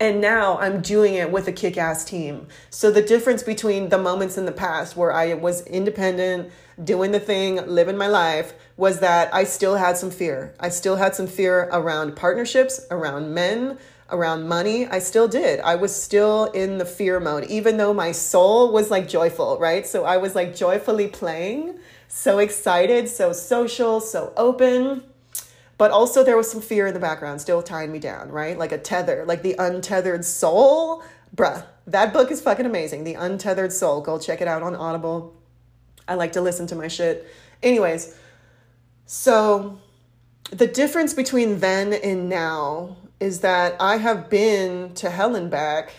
And 0.00 0.20
now 0.20 0.58
I'm 0.58 0.80
doing 0.80 1.14
it 1.14 1.30
with 1.30 1.46
a 1.46 1.52
kick 1.52 1.78
ass 1.78 2.04
team. 2.04 2.48
So 2.70 2.90
the 2.90 3.02
difference 3.02 3.42
between 3.42 3.90
the 3.90 3.98
moments 3.98 4.36
in 4.36 4.44
the 4.44 4.52
past 4.52 4.96
where 4.96 5.12
I 5.12 5.34
was 5.34 5.64
independent, 5.66 6.50
doing 6.82 7.12
the 7.12 7.20
thing, 7.20 7.64
living 7.66 7.96
my 7.96 8.08
life, 8.08 8.54
was 8.76 9.00
that 9.00 9.32
I 9.32 9.44
still 9.44 9.76
had 9.76 9.96
some 9.96 10.10
fear. 10.10 10.54
I 10.58 10.68
still 10.68 10.96
had 10.96 11.14
some 11.14 11.28
fear 11.28 11.68
around 11.72 12.16
partnerships, 12.16 12.84
around 12.90 13.34
men, 13.34 13.78
around 14.10 14.48
money. 14.48 14.86
I 14.86 14.98
still 14.98 15.28
did. 15.28 15.60
I 15.60 15.76
was 15.76 15.94
still 15.94 16.46
in 16.46 16.78
the 16.78 16.84
fear 16.84 17.20
mode, 17.20 17.44
even 17.44 17.76
though 17.76 17.94
my 17.94 18.10
soul 18.10 18.72
was 18.72 18.90
like 18.90 19.08
joyful, 19.08 19.58
right? 19.58 19.86
So 19.86 20.04
I 20.04 20.16
was 20.16 20.34
like 20.34 20.56
joyfully 20.56 21.06
playing, 21.06 21.78
so 22.08 22.40
excited, 22.40 23.08
so 23.08 23.32
social, 23.32 24.00
so 24.00 24.32
open 24.36 25.04
but 25.84 25.90
also 25.90 26.24
there 26.24 26.34
was 26.34 26.50
some 26.50 26.62
fear 26.62 26.86
in 26.86 26.94
the 26.94 26.98
background 26.98 27.38
still 27.42 27.62
tying 27.62 27.92
me 27.92 27.98
down, 27.98 28.30
right? 28.30 28.56
Like 28.56 28.72
a 28.72 28.78
tether, 28.78 29.26
like 29.26 29.42
the 29.42 29.54
untethered 29.58 30.24
soul. 30.24 31.02
Bruh, 31.36 31.62
that 31.86 32.14
book 32.14 32.30
is 32.30 32.40
fucking 32.40 32.64
amazing. 32.64 33.04
The 33.04 33.12
Untethered 33.12 33.70
Soul. 33.70 34.00
Go 34.00 34.18
check 34.18 34.40
it 34.40 34.48
out 34.48 34.62
on 34.62 34.74
Audible. 34.74 35.38
I 36.08 36.14
like 36.14 36.32
to 36.32 36.40
listen 36.40 36.66
to 36.68 36.74
my 36.74 36.88
shit. 36.88 37.28
Anyways, 37.62 38.16
so 39.04 39.78
the 40.50 40.66
difference 40.66 41.12
between 41.12 41.60
then 41.60 41.92
and 41.92 42.30
now 42.30 42.96
is 43.20 43.40
that 43.40 43.76
I 43.78 43.98
have 43.98 44.30
been 44.30 44.94
to 44.94 45.10
hell 45.10 45.36
and 45.36 45.50
back 45.50 45.92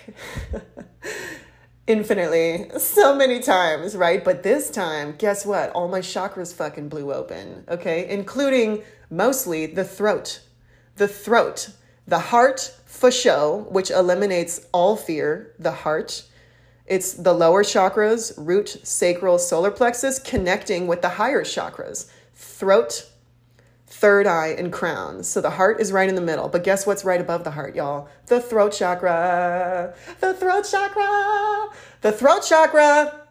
infinitely 1.85 2.71
so 2.79 3.15
many 3.15 3.39
times, 3.39 3.95
right? 3.95 4.23
But 4.25 4.41
this 4.41 4.71
time, 4.71 5.13
guess 5.19 5.45
what? 5.45 5.69
All 5.73 5.87
my 5.87 5.99
chakras 5.99 6.55
fucking 6.55 6.89
blew 6.89 7.13
open, 7.13 7.65
okay? 7.69 8.09
Including 8.09 8.81
mostly 9.09 9.65
the 9.65 9.83
throat. 9.83 10.41
The 10.95 11.07
throat. 11.07 11.69
The 12.07 12.19
heart 12.19 12.73
for 12.85 13.11
show, 13.11 13.65
which 13.69 13.91
eliminates 13.91 14.67
all 14.71 14.95
fear, 14.95 15.53
the 15.59 15.71
heart. 15.71 16.23
It's 16.85 17.13
the 17.13 17.33
lower 17.33 17.63
chakras, 17.63 18.33
root, 18.37 18.77
sacral, 18.83 19.39
solar 19.39 19.71
plexus, 19.71 20.19
connecting 20.19 20.87
with 20.87 21.01
the 21.01 21.09
higher 21.09 21.43
chakras, 21.43 22.09
throat, 22.33 23.09
third 23.87 24.27
eye, 24.27 24.55
and 24.57 24.71
crown. 24.71 25.23
So 25.23 25.41
the 25.41 25.49
heart 25.49 25.79
is 25.79 25.91
right 25.91 26.07
in 26.07 26.15
the 26.15 26.21
middle. 26.21 26.47
But 26.47 26.63
guess 26.63 26.85
what's 26.85 27.03
right 27.03 27.19
above 27.19 27.43
the 27.43 27.51
heart, 27.51 27.75
y'all? 27.75 28.07
The 28.27 28.39
throat 28.39 28.73
chakra. 28.73 29.95
The 30.19 30.33
throat 30.33 30.67
chakra. 30.69 31.69
The 32.01 32.11
throat 32.11 32.43
chakra 32.47 33.21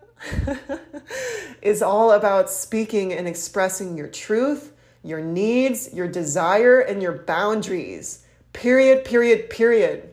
is 1.62 1.82
all 1.82 2.12
about 2.12 2.50
speaking 2.50 3.12
and 3.12 3.28
expressing 3.28 3.96
your 3.96 4.08
truth, 4.08 4.72
your 5.04 5.20
needs, 5.20 5.92
your 5.92 6.08
desire, 6.08 6.80
and 6.80 7.02
your 7.02 7.12
boundaries. 7.12 8.24
Period, 8.52 9.04
period, 9.04 9.50
period. 9.50 10.10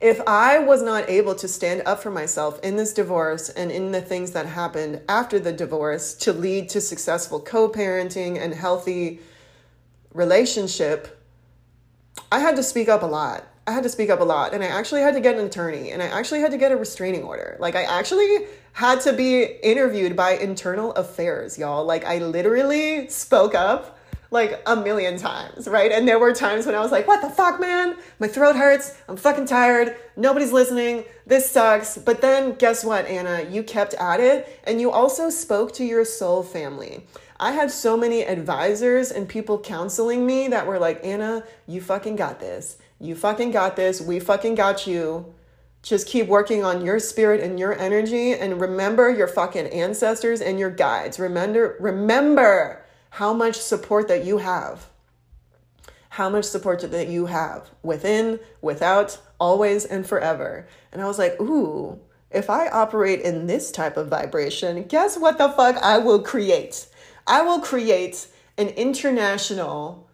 If 0.00 0.20
I 0.26 0.58
was 0.58 0.82
not 0.82 1.08
able 1.08 1.36
to 1.36 1.46
stand 1.46 1.82
up 1.86 2.02
for 2.02 2.10
myself 2.10 2.58
in 2.64 2.74
this 2.74 2.92
divorce 2.92 3.50
and 3.50 3.70
in 3.70 3.92
the 3.92 4.00
things 4.00 4.32
that 4.32 4.46
happened 4.46 5.02
after 5.08 5.38
the 5.38 5.52
divorce 5.52 6.14
to 6.14 6.32
lead 6.32 6.70
to 6.70 6.80
successful 6.80 7.38
co 7.38 7.68
parenting 7.68 8.36
and 8.36 8.52
healthy 8.52 9.20
relationship, 10.12 11.22
I 12.32 12.40
had 12.40 12.56
to 12.56 12.62
speak 12.62 12.88
up 12.88 13.02
a 13.02 13.06
lot. 13.06 13.46
I 13.66 13.72
had 13.72 13.84
to 13.84 13.88
speak 13.88 14.10
up 14.10 14.20
a 14.20 14.24
lot. 14.24 14.54
And 14.54 14.62
I 14.62 14.66
actually 14.66 15.02
had 15.02 15.14
to 15.14 15.20
get 15.20 15.38
an 15.38 15.46
attorney 15.46 15.90
and 15.90 16.02
I 16.02 16.06
actually 16.06 16.40
had 16.40 16.50
to 16.50 16.58
get 16.58 16.72
a 16.72 16.76
restraining 16.76 17.22
order. 17.22 17.56
Like, 17.60 17.76
I 17.76 17.84
actually 17.84 18.46
had 18.72 19.00
to 19.02 19.12
be 19.12 19.42
interviewed 19.42 20.16
by 20.16 20.32
internal 20.32 20.92
affairs, 20.94 21.58
y'all. 21.58 21.84
Like, 21.84 22.04
I 22.04 22.18
literally 22.18 23.08
spoke 23.08 23.54
up 23.54 23.98
like 24.32 24.62
a 24.64 24.74
million 24.74 25.18
times, 25.18 25.68
right? 25.68 25.92
And 25.92 26.08
there 26.08 26.18
were 26.18 26.32
times 26.32 26.64
when 26.64 26.74
I 26.74 26.80
was 26.80 26.90
like, 26.90 27.06
what 27.06 27.20
the 27.20 27.28
fuck, 27.28 27.60
man? 27.60 27.96
My 28.18 28.26
throat 28.26 28.56
hurts. 28.56 28.96
I'm 29.06 29.16
fucking 29.16 29.44
tired. 29.44 29.94
Nobody's 30.16 30.52
listening. 30.52 31.04
This 31.26 31.50
sucks. 31.50 31.98
But 31.98 32.22
then 32.22 32.54
guess 32.54 32.82
what, 32.82 33.04
Anna? 33.06 33.46
You 33.48 33.62
kept 33.62 33.92
at 33.94 34.20
it 34.20 34.60
and 34.64 34.80
you 34.80 34.90
also 34.90 35.28
spoke 35.28 35.74
to 35.74 35.84
your 35.84 36.06
soul 36.06 36.42
family. 36.42 37.06
I 37.38 37.52
had 37.52 37.70
so 37.70 37.96
many 37.96 38.22
advisors 38.22 39.10
and 39.10 39.28
people 39.28 39.58
counseling 39.58 40.24
me 40.24 40.48
that 40.48 40.66
were 40.66 40.78
like, 40.78 41.04
Anna, 41.04 41.44
you 41.66 41.82
fucking 41.82 42.16
got 42.16 42.40
this. 42.40 42.78
You 43.02 43.16
fucking 43.16 43.50
got 43.50 43.74
this. 43.74 44.00
We 44.00 44.20
fucking 44.20 44.54
got 44.54 44.86
you. 44.86 45.34
Just 45.82 46.06
keep 46.06 46.28
working 46.28 46.62
on 46.62 46.86
your 46.86 47.00
spirit 47.00 47.40
and 47.40 47.58
your 47.58 47.76
energy 47.76 48.32
and 48.32 48.60
remember 48.60 49.10
your 49.10 49.26
fucking 49.26 49.66
ancestors 49.66 50.40
and 50.40 50.56
your 50.56 50.70
guides. 50.70 51.18
Remember 51.18 51.76
remember 51.80 52.86
how 53.10 53.34
much 53.34 53.56
support 53.56 54.06
that 54.06 54.24
you 54.24 54.38
have. 54.38 54.86
How 56.10 56.30
much 56.30 56.44
support 56.44 56.88
that 56.88 57.08
you 57.08 57.26
have 57.26 57.70
within, 57.82 58.38
without, 58.60 59.18
always 59.40 59.84
and 59.84 60.06
forever. 60.06 60.68
And 60.92 61.02
I 61.02 61.08
was 61.08 61.18
like, 61.18 61.40
"Ooh, 61.40 61.98
if 62.30 62.48
I 62.48 62.68
operate 62.68 63.20
in 63.22 63.48
this 63.48 63.72
type 63.72 63.96
of 63.96 64.06
vibration, 64.06 64.84
guess 64.84 65.18
what 65.18 65.38
the 65.38 65.48
fuck 65.48 65.76
I 65.78 65.98
will 65.98 66.22
create? 66.22 66.86
I 67.26 67.42
will 67.42 67.58
create 67.58 68.28
an 68.56 68.68
international 68.68 70.08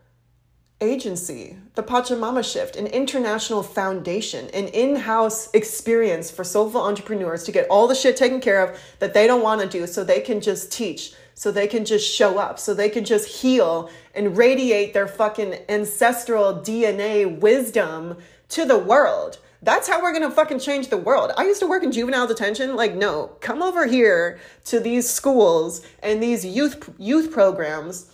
agency, 0.80 1.56
the 1.74 1.82
Pachamama 1.82 2.44
Shift, 2.50 2.76
an 2.76 2.86
international 2.86 3.62
foundation, 3.62 4.48
an 4.50 4.68
in 4.68 4.96
house 4.96 5.48
experience 5.52 6.30
for 6.30 6.44
soulful 6.44 6.80
entrepreneurs 6.80 7.42
to 7.44 7.52
get 7.52 7.68
all 7.68 7.88
the 7.88 7.94
shit 7.94 8.16
taken 8.16 8.40
care 8.40 8.62
of 8.62 8.78
that 9.00 9.12
they 9.12 9.26
don't 9.26 9.42
want 9.42 9.60
to 9.60 9.68
do 9.68 9.86
so 9.86 10.04
they 10.04 10.20
can 10.20 10.40
just 10.40 10.70
teach, 10.70 11.12
so 11.34 11.50
they 11.50 11.66
can 11.66 11.84
just 11.84 12.08
show 12.08 12.38
up, 12.38 12.58
so 12.58 12.74
they 12.74 12.88
can 12.88 13.04
just 13.04 13.42
heal 13.42 13.90
and 14.14 14.36
radiate 14.36 14.94
their 14.94 15.08
fucking 15.08 15.56
ancestral 15.68 16.54
DNA 16.54 17.40
wisdom 17.40 18.16
to 18.48 18.64
the 18.64 18.78
world. 18.78 19.38
That's 19.60 19.88
how 19.88 20.00
we're 20.00 20.12
gonna 20.12 20.30
fucking 20.30 20.60
change 20.60 20.88
the 20.88 20.96
world. 20.96 21.32
I 21.36 21.44
used 21.44 21.58
to 21.60 21.66
work 21.66 21.82
in 21.82 21.90
juvenile 21.90 22.28
detention. 22.28 22.76
Like, 22.76 22.94
no, 22.94 23.32
come 23.40 23.60
over 23.60 23.86
here 23.86 24.38
to 24.66 24.78
these 24.78 25.10
schools 25.10 25.84
and 26.00 26.22
these 26.22 26.44
youth 26.44 26.88
youth 26.96 27.32
programs 27.32 28.08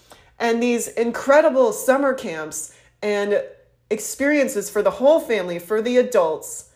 and 0.45 0.63
these 0.63 0.89
incredible 0.89 1.73
summer 1.73 2.13
camps 2.13 2.75
and 3.03 3.43
experiences 3.89 4.69
for 4.69 4.83
the 4.83 4.91
whole 4.91 5.19
family, 5.19 5.59
for 5.59 5.81
the 5.81 5.97
adults. 5.97 6.71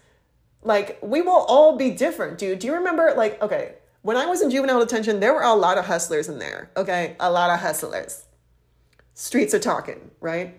Like, 0.63 0.99
we 1.03 1.21
will 1.21 1.45
all 1.47 1.77
be 1.77 1.91
different, 1.91 2.39
dude. 2.39 2.61
Do 2.61 2.67
you 2.67 2.75
remember, 2.75 3.13
like, 3.15 3.41
okay, 3.43 3.75
when 4.01 4.17
I 4.17 4.25
was 4.25 4.41
in 4.41 4.51
juvenile 4.51 4.81
detention, 4.81 5.21
there 5.21 5.35
were 5.35 5.43
a 5.43 5.55
lot 5.55 5.77
of 5.77 5.85
hustlers 5.85 6.31
in 6.31 6.39
there, 6.39 6.71
okay? 6.79 7.15
A 7.21 7.31
lot 7.31 7.51
of 7.51 7.61
hustlers. 7.61 8.25
Streets 9.13 9.53
are 9.53 9.59
talking, 9.59 10.11
right? 10.21 10.55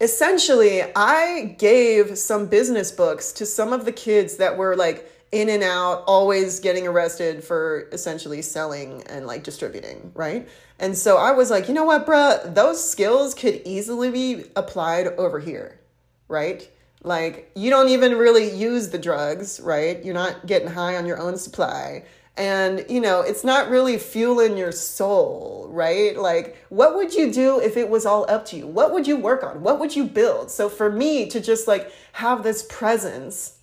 essentially, 0.00 0.82
I 0.94 1.56
gave 1.58 2.16
some 2.18 2.46
business 2.46 2.92
books 2.92 3.32
to 3.32 3.46
some 3.46 3.72
of 3.72 3.84
the 3.84 3.92
kids 3.92 4.36
that 4.36 4.56
were 4.56 4.76
like 4.76 5.10
in 5.32 5.48
and 5.48 5.62
out, 5.62 6.04
always 6.06 6.60
getting 6.60 6.86
arrested 6.86 7.44
for 7.44 7.88
essentially 7.92 8.40
selling 8.42 9.02
and 9.04 9.26
like 9.26 9.44
distributing, 9.44 10.10
right? 10.14 10.48
And 10.78 10.96
so 10.96 11.16
I 11.16 11.32
was 11.32 11.50
like, 11.50 11.68
you 11.68 11.74
know 11.74 11.84
what, 11.84 12.06
bruh, 12.06 12.54
those 12.54 12.88
skills 12.88 13.34
could 13.34 13.60
easily 13.64 14.10
be 14.10 14.44
applied 14.56 15.06
over 15.06 15.38
here, 15.38 15.80
right? 16.28 16.68
Like, 17.02 17.50
you 17.54 17.70
don't 17.70 17.90
even 17.90 18.16
really 18.16 18.50
use 18.50 18.88
the 18.88 18.98
drugs, 18.98 19.60
right? 19.60 20.02
You're 20.04 20.14
not 20.14 20.46
getting 20.46 20.68
high 20.68 20.96
on 20.96 21.06
your 21.06 21.18
own 21.18 21.36
supply 21.36 22.04
and 22.38 22.86
you 22.88 23.00
know 23.00 23.20
it's 23.20 23.42
not 23.42 23.68
really 23.68 23.98
fueling 23.98 24.56
your 24.56 24.70
soul 24.70 25.66
right 25.70 26.16
like 26.16 26.56
what 26.68 26.94
would 26.94 27.12
you 27.12 27.32
do 27.32 27.60
if 27.60 27.76
it 27.76 27.88
was 27.88 28.06
all 28.06 28.24
up 28.30 28.46
to 28.46 28.56
you 28.56 28.66
what 28.66 28.92
would 28.92 29.06
you 29.06 29.16
work 29.16 29.42
on 29.42 29.60
what 29.60 29.80
would 29.80 29.94
you 29.94 30.04
build 30.04 30.50
so 30.50 30.68
for 30.68 30.90
me 30.90 31.28
to 31.28 31.40
just 31.40 31.66
like 31.66 31.90
have 32.12 32.44
this 32.44 32.62
presence 32.70 33.57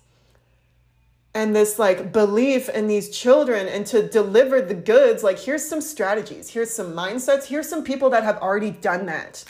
and 1.36 1.54
this 1.54 1.78
like 1.78 2.12
belief 2.12 2.68
in 2.70 2.88
these 2.88 3.10
children 3.10 3.68
and 3.68 3.86
to 3.86 4.08
deliver 4.08 4.60
the 4.60 4.74
goods 4.74 5.22
like 5.22 5.38
here's 5.38 5.66
some 5.68 5.80
strategies 5.80 6.50
here's 6.50 6.70
some 6.70 6.92
mindsets 6.92 7.44
here's 7.44 7.68
some 7.68 7.84
people 7.84 8.10
that 8.10 8.24
have 8.24 8.38
already 8.38 8.70
done 8.70 9.06
that 9.06 9.44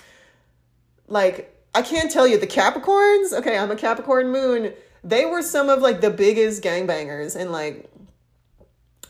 like 1.09 1.55
i 1.75 1.81
can't 1.81 2.11
tell 2.11 2.27
you 2.27 2.39
the 2.39 2.47
capricorns 2.47 3.33
okay 3.33 3.57
i'm 3.57 3.71
a 3.71 3.77
capricorn 3.77 4.31
moon 4.31 4.73
they 5.05 5.25
were 5.25 5.43
some 5.43 5.69
of 5.69 5.81
like 5.81 6.01
the 6.01 6.11
biggest 6.11 6.63
gangbangers 6.63 7.37
and 7.37 7.53
like 7.53 7.89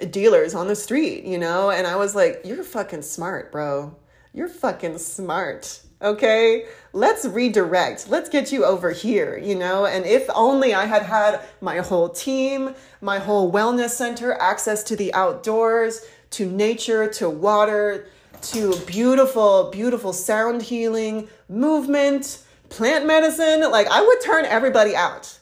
dealers 0.05 0.55
on 0.55 0.69
the 0.69 0.77
street, 0.77 1.25
you 1.25 1.39
know? 1.39 1.71
And 1.71 1.87
I 1.87 1.97
was 1.97 2.15
like, 2.15 2.43
you're 2.45 2.63
fucking 2.65 3.03
smart, 3.03 3.51
bro. 3.51 3.97
You're 4.33 4.49
fucking 4.49 4.99
smart. 4.99 5.81
Okay, 6.03 6.67
let's 6.93 7.25
redirect. 7.25 8.09
Let's 8.09 8.29
get 8.29 8.53
you 8.53 8.65
over 8.65 8.91
here, 8.91 9.39
you 9.39 9.55
know? 9.55 9.87
And 9.87 10.05
if 10.05 10.29
only 10.35 10.75
I 10.75 10.85
had 10.85 11.03
had 11.03 11.41
my 11.61 11.79
whole 11.79 12.11
team, 12.11 12.75
my 13.01 13.19
whole 13.19 13.51
wellness 13.51 13.91
center, 13.91 14.35
access 14.35 14.83
to 14.85 14.97
the 14.97 15.13
outdoors, 15.15 16.05
to 16.31 16.51
nature, 16.51 17.09
to 17.13 17.31
water, 17.31 18.09
to 18.43 18.77
beautiful, 18.87 19.71
beautiful 19.71 20.13
sound 20.13 20.63
healing, 20.63 21.29
movement, 21.49 22.43
plant 22.69 23.07
medicine, 23.07 23.71
like 23.71 23.87
I 23.89 24.03
would 24.03 24.21
turn 24.21 24.45
everybody 24.45 24.95
out 24.95 25.39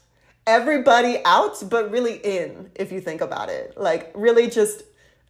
everybody 0.46 1.18
out, 1.24 1.62
but 1.68 1.90
really 1.90 2.16
in, 2.16 2.70
if 2.74 2.92
you 2.92 3.00
think 3.00 3.20
about 3.20 3.48
it. 3.48 3.74
Like, 3.76 4.10
really 4.14 4.48
just 4.48 4.82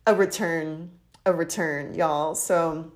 a 0.07 0.15
return, 0.15 0.91
a 1.25 1.33
return, 1.33 1.95
y'all. 1.95 2.35
So, 2.35 2.93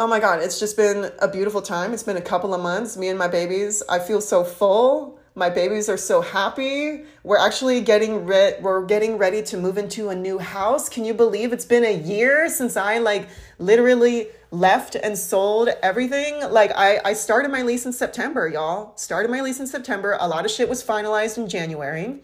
oh 0.00 0.06
my 0.06 0.18
God, 0.18 0.40
it's 0.40 0.58
just 0.58 0.78
been 0.78 1.12
a 1.18 1.28
beautiful 1.28 1.60
time. 1.60 1.92
It's 1.92 2.02
been 2.02 2.16
a 2.16 2.22
couple 2.22 2.54
of 2.54 2.62
months. 2.62 2.96
Me 2.96 3.08
and 3.08 3.18
my 3.18 3.28
babies, 3.28 3.82
I 3.86 3.98
feel 3.98 4.22
so 4.22 4.42
full. 4.42 5.20
My 5.34 5.50
babies 5.50 5.90
are 5.90 5.98
so 5.98 6.22
happy. 6.22 7.04
We're 7.22 7.38
actually 7.38 7.82
getting 7.82 8.24
re- 8.24 8.56
we're 8.62 8.86
getting 8.86 9.18
ready 9.18 9.42
to 9.42 9.58
move 9.58 9.76
into 9.76 10.08
a 10.08 10.16
new 10.16 10.38
house. 10.38 10.88
Can 10.88 11.04
you 11.04 11.12
believe 11.12 11.52
it's 11.52 11.66
been 11.66 11.84
a 11.84 11.94
year 11.94 12.48
since 12.48 12.78
I 12.78 12.96
like 12.96 13.28
literally 13.58 14.28
left 14.50 14.94
and 14.94 15.18
sold 15.18 15.68
everything. 15.82 16.40
Like 16.50 16.72
I, 16.74 16.98
I 17.04 17.12
started 17.12 17.50
my 17.50 17.60
lease 17.60 17.84
in 17.84 17.92
September, 17.92 18.48
y'all. 18.48 18.96
Started 18.96 19.30
my 19.30 19.42
lease 19.42 19.60
in 19.60 19.66
September. 19.66 20.16
A 20.18 20.26
lot 20.26 20.46
of 20.46 20.50
shit 20.50 20.70
was 20.70 20.82
finalized 20.82 21.36
in 21.36 21.46
January. 21.46 22.20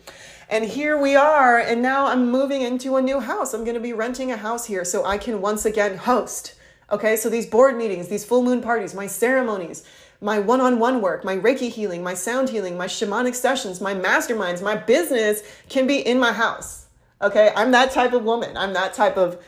And 0.49 0.65
here 0.65 0.97
we 0.97 1.15
are. 1.15 1.59
And 1.59 1.83
now 1.83 2.07
I'm 2.07 2.31
moving 2.31 2.63
into 2.63 2.97
a 2.97 3.03
new 3.03 3.21
house. 3.21 3.53
I'm 3.53 3.65
going 3.65 3.75
to 3.75 3.81
be 3.81 3.93
renting 3.93 4.33
a 4.33 4.39
house 4.39 4.65
here 4.65 4.85
so 4.85 5.05
I 5.05 5.19
can 5.19 5.43
once 5.43 5.67
again 5.67 5.99
host. 5.99 6.55
Okay. 6.91 7.17
So 7.17 7.29
these 7.29 7.47
board 7.47 7.77
meetings, 7.77 8.09
these 8.09 8.25
full 8.25 8.43
moon 8.43 8.63
parties, 8.63 8.95
my 8.95 9.07
ceremonies, 9.07 9.85
my 10.21 10.39
one 10.39 10.61
on 10.61 10.79
one 10.79 11.01
work, 11.01 11.25
my 11.25 11.37
Reiki 11.37 11.71
healing, 11.71 12.03
my 12.03 12.15
sound 12.15 12.49
healing, 12.49 12.77
my 12.77 12.87
shamanic 12.87 13.35
sessions, 13.35 13.81
my 13.81 13.95
masterminds, 13.95 14.63
my 14.63 14.77
business 14.77 15.43
can 15.69 15.87
be 15.87 15.99
in 15.99 16.19
my 16.19 16.33
house. 16.33 16.87
Okay. 17.21 17.53
I'm 17.57 17.71
that 17.73 17.91
type 17.91 18.13
of 18.13 18.25
woman. 18.25 18.57
I'm 18.57 18.73
that 18.73 18.95
type 18.95 19.17
of 19.17 19.39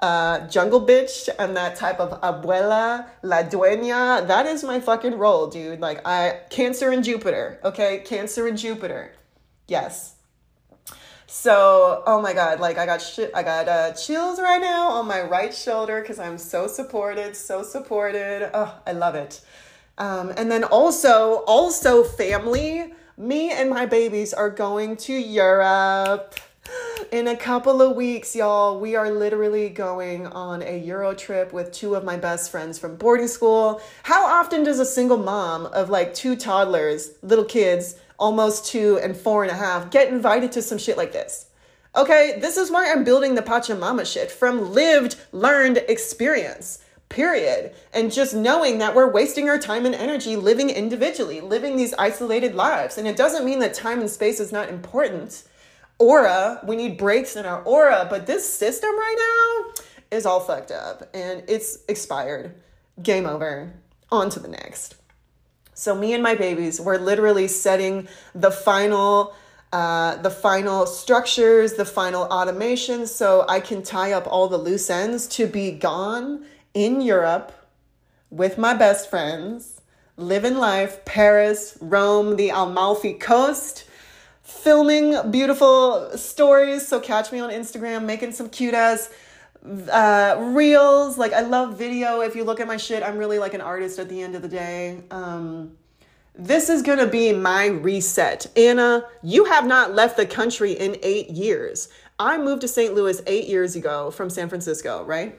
uh, 0.00 0.46
jungle 0.48 0.86
bitch 0.86 1.28
and 1.38 1.56
that 1.56 1.76
type 1.76 2.00
of 2.00 2.20
abuela, 2.20 3.06
la 3.22 3.42
dueña. 3.42 4.26
That 4.26 4.46
is 4.46 4.62
my 4.62 4.80
fucking 4.80 5.16
role, 5.16 5.46
dude. 5.46 5.80
Like, 5.80 6.06
I, 6.06 6.40
Cancer 6.50 6.90
and 6.90 7.02
Jupiter, 7.02 7.58
okay? 7.64 8.02
Cancer 8.04 8.46
and 8.46 8.58
Jupiter. 8.58 9.12
Yes. 9.68 10.15
So, 11.26 12.04
oh 12.06 12.20
my 12.22 12.32
God, 12.32 12.60
like 12.60 12.78
I 12.78 12.86
got 12.86 13.02
shit, 13.02 13.32
I 13.34 13.42
got 13.42 13.68
uh, 13.68 13.92
chills 13.92 14.40
right 14.40 14.60
now 14.60 14.90
on 14.90 15.08
my 15.08 15.22
right 15.22 15.52
shoulder 15.52 16.00
because 16.00 16.20
I'm 16.20 16.38
so 16.38 16.68
supported, 16.68 17.34
so 17.34 17.62
supported. 17.62 18.48
Oh, 18.54 18.78
I 18.86 18.92
love 18.92 19.16
it. 19.16 19.40
Um, 19.98 20.32
and 20.36 20.50
then 20.50 20.62
also, 20.62 21.44
also 21.46 22.04
family. 22.04 22.92
Me 23.18 23.50
and 23.50 23.70
my 23.70 23.86
babies 23.86 24.34
are 24.34 24.50
going 24.50 24.96
to 24.98 25.12
Europe 25.14 26.34
in 27.12 27.28
a 27.28 27.36
couple 27.36 27.80
of 27.80 27.96
weeks, 27.96 28.34
y'all, 28.34 28.80
we 28.80 28.96
are 28.96 29.10
literally 29.10 29.68
going 29.68 30.26
on 30.26 30.62
a 30.62 30.78
Euro 30.78 31.14
trip 31.14 31.52
with 31.52 31.72
two 31.72 31.94
of 31.94 32.04
my 32.04 32.16
best 32.16 32.50
friends 32.50 32.78
from 32.78 32.96
boarding 32.96 33.28
school. 33.28 33.80
How 34.02 34.26
often 34.26 34.64
does 34.64 34.80
a 34.80 34.84
single 34.84 35.18
mom 35.18 35.66
of 35.66 35.90
like 35.90 36.14
two 36.14 36.36
toddlers, 36.36 37.12
little 37.22 37.44
kids, 37.44 37.96
almost 38.18 38.66
two 38.66 38.98
and 39.02 39.16
four 39.16 39.42
and 39.42 39.52
a 39.52 39.56
half, 39.56 39.90
get 39.90 40.08
invited 40.08 40.52
to 40.52 40.62
some 40.62 40.78
shit 40.78 40.96
like 40.96 41.12
this? 41.12 41.46
Okay, 41.94 42.38
this 42.40 42.56
is 42.56 42.70
why 42.70 42.90
I'm 42.90 43.04
building 43.04 43.34
the 43.34 43.42
Pachamama 43.42 44.10
shift 44.10 44.32
from 44.32 44.72
lived, 44.72 45.16
learned 45.32 45.78
experience 45.88 46.80
period. 47.08 47.74
And 47.92 48.12
just 48.12 48.34
knowing 48.34 48.78
that 48.78 48.94
we're 48.94 49.10
wasting 49.10 49.48
our 49.48 49.58
time 49.58 49.86
and 49.86 49.94
energy 49.94 50.36
living 50.36 50.70
individually, 50.70 51.40
living 51.40 51.76
these 51.76 51.94
isolated 51.94 52.54
lives. 52.54 52.98
And 52.98 53.06
it 53.06 53.16
doesn't 53.16 53.44
mean 53.44 53.60
that 53.60 53.74
time 53.74 54.00
and 54.00 54.10
space 54.10 54.40
is 54.40 54.52
not 54.52 54.68
important 54.68 55.44
aura. 55.98 56.60
We 56.66 56.76
need 56.76 56.98
breaks 56.98 57.36
in 57.36 57.46
our 57.46 57.62
aura, 57.62 58.06
but 58.10 58.26
this 58.26 58.48
system 58.52 58.90
right 58.90 59.72
now 59.72 59.84
is 60.16 60.26
all 60.26 60.40
fucked 60.40 60.70
up 60.70 61.08
and 61.14 61.42
it's 61.48 61.78
expired. 61.88 62.54
Game 63.02 63.26
over. 63.26 63.72
On 64.10 64.30
to 64.30 64.40
the 64.40 64.48
next. 64.48 64.96
So 65.78 65.94
me 65.94 66.14
and 66.14 66.22
my 66.22 66.34
babies, 66.34 66.80
we're 66.80 66.96
literally 66.96 67.48
setting 67.48 68.08
the 68.34 68.50
final 68.50 69.34
uh, 69.72 70.16
the 70.22 70.30
final 70.30 70.86
structures, 70.86 71.74
the 71.74 71.84
final 71.84 72.22
automation, 72.22 73.06
so 73.06 73.44
I 73.46 73.60
can 73.60 73.82
tie 73.82 74.12
up 74.12 74.26
all 74.26 74.48
the 74.48 74.56
loose 74.56 74.88
ends 74.88 75.26
to 75.28 75.46
be 75.46 75.70
gone 75.72 76.46
in 76.72 77.02
Europe 77.02 77.52
with 78.30 78.56
my 78.56 78.72
best 78.72 79.10
friends, 79.10 79.82
living 80.16 80.56
life, 80.56 81.04
Paris, 81.04 81.76
Rome, 81.82 82.36
the 82.36 82.50
Amalfi 82.50 83.14
Coast, 83.14 83.84
filming 84.42 85.30
beautiful 85.30 86.16
stories. 86.16 86.88
So 86.88 86.98
catch 86.98 87.30
me 87.30 87.40
on 87.40 87.50
Instagram 87.50 88.04
making 88.04 88.32
some 88.32 88.48
cute 88.48 88.72
ass 88.72 89.10
uh, 89.90 90.36
reels. 90.54 91.18
Like 91.18 91.32
I 91.32 91.40
love 91.40 91.78
video. 91.78 92.20
If 92.20 92.36
you 92.36 92.44
look 92.44 92.60
at 92.60 92.66
my 92.66 92.76
shit, 92.76 93.02
I'm 93.02 93.18
really 93.18 93.38
like 93.38 93.54
an 93.54 93.60
artist 93.60 93.98
at 93.98 94.08
the 94.08 94.20
end 94.20 94.34
of 94.34 94.42
the 94.42 94.48
day. 94.48 95.02
Um, 95.10 95.76
this 96.34 96.68
is 96.68 96.82
gonna 96.82 97.06
be 97.06 97.32
my 97.32 97.66
reset. 97.66 98.46
Anna, 98.56 99.06
you 99.22 99.46
have 99.46 99.66
not 99.66 99.94
left 99.94 100.16
the 100.16 100.26
country 100.26 100.72
in 100.72 100.96
eight 101.02 101.30
years. 101.30 101.88
I 102.18 102.38
moved 102.38 102.62
to 102.62 102.68
St. 102.68 102.94
Louis 102.94 103.20
eight 103.26 103.46
years 103.46 103.76
ago 103.76 104.10
from 104.10 104.30
San 104.30 104.48
Francisco, 104.48 105.04
right? 105.04 105.38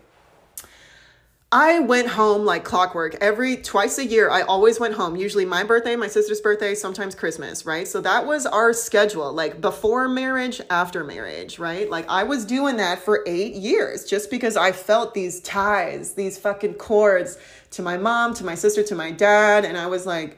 I 1.49 1.79
went 1.79 2.09
home 2.09 2.43
like 2.43 2.65
clockwork 2.65 3.15
every 3.21 3.55
twice 3.55 3.97
a 3.99 4.05
year. 4.05 4.29
I 4.29 4.41
always 4.41 4.81
went 4.81 4.95
home, 4.95 5.15
usually 5.15 5.45
my 5.45 5.63
birthday, 5.63 5.95
my 5.95 6.07
sister's 6.07 6.41
birthday, 6.41 6.75
sometimes 6.75 7.15
Christmas, 7.15 7.65
right? 7.65 7.87
So 7.87 8.01
that 8.01 8.25
was 8.25 8.45
our 8.45 8.73
schedule, 8.73 9.31
like 9.31 9.61
before 9.61 10.09
marriage, 10.09 10.59
after 10.69 11.05
marriage, 11.05 11.57
right? 11.57 11.89
Like 11.89 12.05
I 12.09 12.23
was 12.23 12.43
doing 12.43 12.75
that 12.77 12.99
for 12.99 13.23
eight 13.25 13.53
years 13.53 14.03
just 14.03 14.29
because 14.29 14.57
I 14.57 14.73
felt 14.73 15.13
these 15.13 15.39
ties, 15.39 16.15
these 16.15 16.37
fucking 16.37 16.73
cords 16.73 17.37
to 17.71 17.81
my 17.81 17.95
mom, 17.95 18.33
to 18.33 18.43
my 18.43 18.55
sister, 18.55 18.83
to 18.83 18.95
my 18.95 19.11
dad. 19.11 19.63
And 19.63 19.77
I 19.77 19.87
was 19.87 20.05
like, 20.05 20.37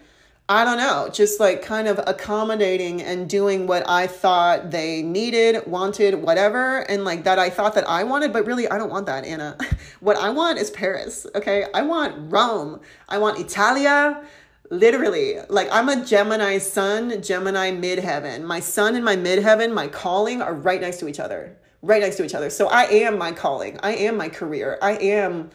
I 0.52 0.66
don't 0.66 0.78
know, 0.78 1.10
just 1.14 1.40
like 1.40 1.62
kind 1.62 1.88
of 1.88 2.00
accommodating 2.08 3.04
and 3.04 3.30
doing 3.30 3.68
what 3.68 3.88
I 3.88 4.08
thought 4.08 4.72
they 4.72 5.04
needed, 5.04 5.68
wanted, 5.68 6.24
whatever, 6.24 6.80
and 6.90 7.06
like 7.06 7.24
that 7.26 7.38
I 7.38 7.52
thought 7.52 7.76
that 7.76 7.88
I 7.88 8.04
wanted, 8.04 8.34
but 8.34 8.48
really 8.48 8.68
I 8.68 8.80
don't 8.80 8.90
want 8.90 9.06
that, 9.06 9.26
Anna. 9.26 9.56
what 10.00 10.18
I 10.18 10.32
want 10.32 10.58
is 10.58 10.72
Paris, 10.72 11.28
okay? 11.36 11.68
I 11.72 11.84
want 11.84 12.32
Rome. 12.32 12.80
I 13.08 13.20
want 13.20 13.40
Italia. 13.40 14.24
Literally, 14.72 15.36
like 15.50 15.68
I'm 15.72 15.88
a 15.88 16.04
Gemini 16.04 16.58
sun, 16.58 17.22
Gemini 17.22 17.70
midheaven. 17.70 18.42
My 18.42 18.60
sun 18.60 18.96
and 18.96 19.06
my 19.06 19.16
midheaven, 19.16 19.72
my 19.72 19.88
calling 19.88 20.42
are 20.42 20.56
right 20.56 20.82
next 20.82 20.98
to 21.02 21.08
each 21.08 21.20
other. 21.20 21.56
Right 21.84 22.02
next 22.02 22.16
to 22.16 22.26
each 22.26 22.34
other. 22.34 22.50
So 22.50 22.68
I 22.70 22.86
am 22.86 23.20
my 23.20 23.34
calling. 23.34 23.80
I 23.84 23.94
am 23.96 24.18
my 24.18 24.30
career. 24.30 24.80
I 24.82 24.94
am 24.94 25.52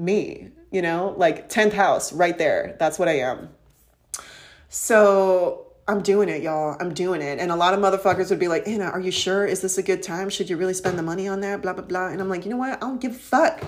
me 0.00 0.50
you 0.70 0.82
know, 0.82 1.14
like 1.16 1.48
10th 1.48 1.72
house 1.72 2.12
right 2.12 2.36
there. 2.38 2.76
That's 2.78 2.98
what 2.98 3.08
I 3.08 3.18
am. 3.18 3.48
So 4.68 5.66
I'm 5.88 6.00
doing 6.00 6.28
it, 6.28 6.42
y'all. 6.42 6.76
I'm 6.80 6.94
doing 6.94 7.20
it. 7.22 7.40
And 7.40 7.50
a 7.50 7.56
lot 7.56 7.74
of 7.74 7.80
motherfuckers 7.80 8.30
would 8.30 8.38
be 8.38 8.48
like, 8.48 8.68
Anna, 8.68 8.84
are 8.84 9.00
you 9.00 9.10
sure? 9.10 9.44
Is 9.44 9.60
this 9.60 9.78
a 9.78 9.82
good 9.82 10.02
time? 10.02 10.30
Should 10.30 10.48
you 10.48 10.56
really 10.56 10.74
spend 10.74 10.98
the 10.98 11.02
money 11.02 11.26
on 11.26 11.40
that? 11.40 11.62
Blah, 11.62 11.72
blah, 11.72 11.84
blah. 11.84 12.08
And 12.08 12.20
I'm 12.20 12.28
like, 12.28 12.44
you 12.44 12.50
know 12.50 12.56
what? 12.56 12.74
I 12.74 12.76
don't 12.76 13.00
give 13.00 13.12
a 13.12 13.18
fuck. 13.18 13.64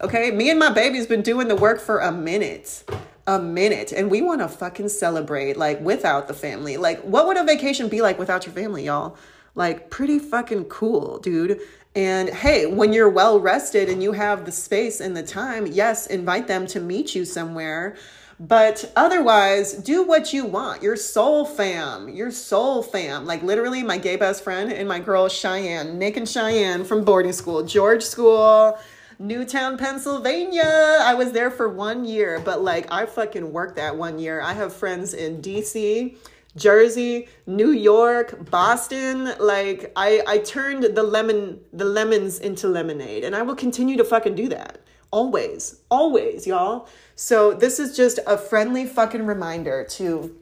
Okay. 0.00 0.30
Me 0.30 0.50
and 0.50 0.58
my 0.58 0.70
baby's 0.70 1.06
been 1.06 1.22
doing 1.22 1.48
the 1.48 1.56
work 1.56 1.80
for 1.80 1.98
a 1.98 2.12
minute. 2.12 2.84
A 3.26 3.40
minute. 3.40 3.90
And 3.90 4.10
we 4.10 4.22
want 4.22 4.40
to 4.42 4.48
fucking 4.48 4.90
celebrate 4.90 5.56
like 5.56 5.80
without 5.80 6.28
the 6.28 6.34
family. 6.34 6.76
Like, 6.76 7.00
what 7.00 7.26
would 7.26 7.36
a 7.36 7.44
vacation 7.44 7.88
be 7.88 8.00
like 8.00 8.18
without 8.18 8.46
your 8.46 8.54
family, 8.54 8.84
y'all? 8.84 9.16
Like, 9.56 9.88
pretty 9.88 10.18
fucking 10.18 10.64
cool, 10.64 11.18
dude. 11.18 11.60
And 11.94 12.28
hey, 12.28 12.66
when 12.66 12.92
you're 12.92 13.08
well 13.08 13.38
rested 13.38 13.88
and 13.88 14.02
you 14.02 14.12
have 14.12 14.44
the 14.44 14.52
space 14.52 15.00
and 15.00 15.16
the 15.16 15.22
time, 15.22 15.66
yes, 15.66 16.08
invite 16.08 16.48
them 16.48 16.66
to 16.68 16.80
meet 16.80 17.14
you 17.14 17.24
somewhere. 17.24 17.96
But 18.40 18.90
otherwise, 18.96 19.74
do 19.74 20.02
what 20.02 20.32
you 20.32 20.44
want. 20.44 20.82
Your 20.82 20.96
soul 20.96 21.44
fam, 21.44 22.08
your 22.08 22.32
soul 22.32 22.82
fam. 22.82 23.26
Like 23.26 23.44
literally, 23.44 23.84
my 23.84 23.96
gay 23.96 24.16
best 24.16 24.42
friend 24.42 24.72
and 24.72 24.88
my 24.88 24.98
girl 24.98 25.28
Cheyenne, 25.28 25.98
Nick 25.98 26.16
and 26.16 26.28
Cheyenne 26.28 26.84
from 26.84 27.04
boarding 27.04 27.32
school, 27.32 27.62
George 27.62 28.02
School, 28.02 28.76
Newtown, 29.20 29.78
Pennsylvania. 29.78 30.98
I 31.00 31.14
was 31.14 31.30
there 31.30 31.50
for 31.50 31.68
one 31.68 32.04
year, 32.04 32.40
but 32.44 32.60
like 32.60 32.90
I 32.90 33.06
fucking 33.06 33.52
worked 33.52 33.76
that 33.76 33.96
one 33.96 34.18
year. 34.18 34.40
I 34.40 34.52
have 34.52 34.72
friends 34.72 35.14
in 35.14 35.40
DC 35.40 36.16
Jersey, 36.56 37.28
New 37.46 37.70
York, 37.70 38.50
Boston. 38.50 39.32
Like 39.38 39.92
I 39.96 40.22
I 40.26 40.38
turned 40.38 40.84
the 40.84 41.02
lemon 41.02 41.60
the 41.72 41.84
lemons 41.84 42.38
into 42.38 42.68
lemonade 42.68 43.24
and 43.24 43.34
I 43.34 43.42
will 43.42 43.56
continue 43.56 43.96
to 43.96 44.04
fucking 44.04 44.34
do 44.34 44.48
that. 44.48 44.80
Always. 45.10 45.80
Always, 45.90 46.46
y'all. 46.46 46.88
So 47.14 47.54
this 47.54 47.78
is 47.78 47.96
just 47.96 48.18
a 48.26 48.36
friendly 48.36 48.86
fucking 48.86 49.26
reminder 49.26 49.86
to 49.90 50.34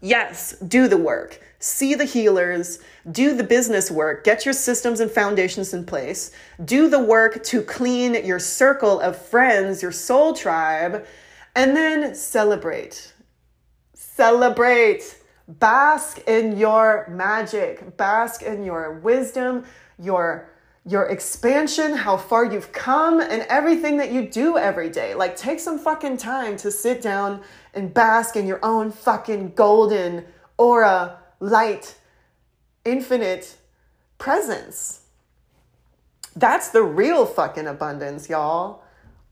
yes, 0.00 0.52
do 0.60 0.88
the 0.88 0.96
work. 0.96 1.40
See 1.58 1.94
the 1.94 2.04
healers, 2.04 2.78
do 3.10 3.36
the 3.36 3.44
business 3.44 3.90
work, 3.90 4.24
get 4.24 4.44
your 4.44 4.54
systems 4.54 5.00
and 5.00 5.10
foundations 5.10 5.74
in 5.74 5.84
place, 5.84 6.32
do 6.64 6.88
the 6.88 6.98
work 6.98 7.42
to 7.44 7.62
clean 7.62 8.14
your 8.24 8.38
circle 8.38 9.00
of 9.00 9.16
friends, 9.16 9.82
your 9.82 9.92
soul 9.92 10.32
tribe, 10.32 11.06
and 11.54 11.76
then 11.76 12.14
celebrate. 12.14 13.12
Celebrate 13.94 15.19
Bask 15.58 16.20
in 16.28 16.56
your 16.56 17.08
magic, 17.10 17.96
bask 17.96 18.42
in 18.42 18.62
your 18.64 19.00
wisdom, 19.00 19.64
your 19.98 20.48
your 20.86 21.04
expansion, 21.06 21.94
how 21.94 22.16
far 22.16 22.44
you've 22.44 22.72
come, 22.72 23.20
and 23.20 23.42
everything 23.50 23.98
that 23.98 24.12
you 24.12 24.26
do 24.26 24.56
every 24.56 24.88
day. 24.88 25.14
Like, 25.14 25.36
take 25.36 25.60
some 25.60 25.78
fucking 25.78 26.16
time 26.16 26.56
to 26.58 26.70
sit 26.70 27.02
down 27.02 27.42
and 27.74 27.92
bask 27.92 28.34
in 28.34 28.46
your 28.46 28.64
own 28.64 28.90
fucking 28.90 29.52
golden 29.54 30.24
aura, 30.56 31.18
light, 31.38 31.96
infinite 32.84 33.56
presence. 34.16 35.02
That's 36.34 36.70
the 36.70 36.82
real 36.82 37.26
fucking 37.26 37.66
abundance, 37.66 38.30
y'all. 38.30 38.82